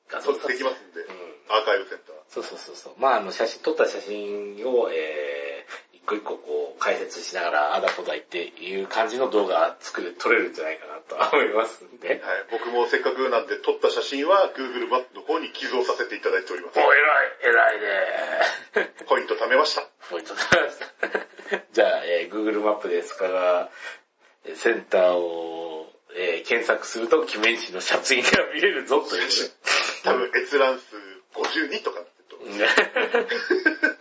[0.09, 1.55] 画撮ってきますんで、うん。
[1.55, 2.15] アーカイブセンター。
[2.29, 2.93] そうそうそうそう。
[2.97, 5.50] まあ、あの、写真、撮った写真を、え
[6.05, 12.09] 個一個こう、解説しながら、あだこだ言っていう感じの動画作れ、撮れるんじゃないかなと思いますんで。
[12.09, 12.19] はい、
[12.51, 16.79] 僕もせっかくなんで撮った写真は Google マップの方に寄贈させていただいております。
[16.79, 16.95] お、偉い、
[17.43, 19.83] 偉いねポイント貯めました。
[20.09, 21.65] ポイントになりました。
[21.71, 23.69] じゃあ、えー Google マップですから、
[24.45, 29.33] えーセンターを、えー検索すると、キメンチのシャツインが見れるぞというこ
[30.03, 30.95] 多分閲覧数
[31.35, 32.67] 52とかなってる
[33.99, 34.00] と。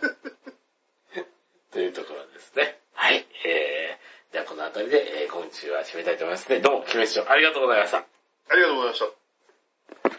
[1.71, 2.77] というところですね。
[2.93, 3.25] はい。
[3.45, 6.59] えー、じゃあこの辺りで、えー、今週は締めたいと思いますね。
[6.59, 7.97] どうも、キメ師匠ありがとうございました。
[7.97, 8.05] あ
[8.55, 10.11] りがとうございました。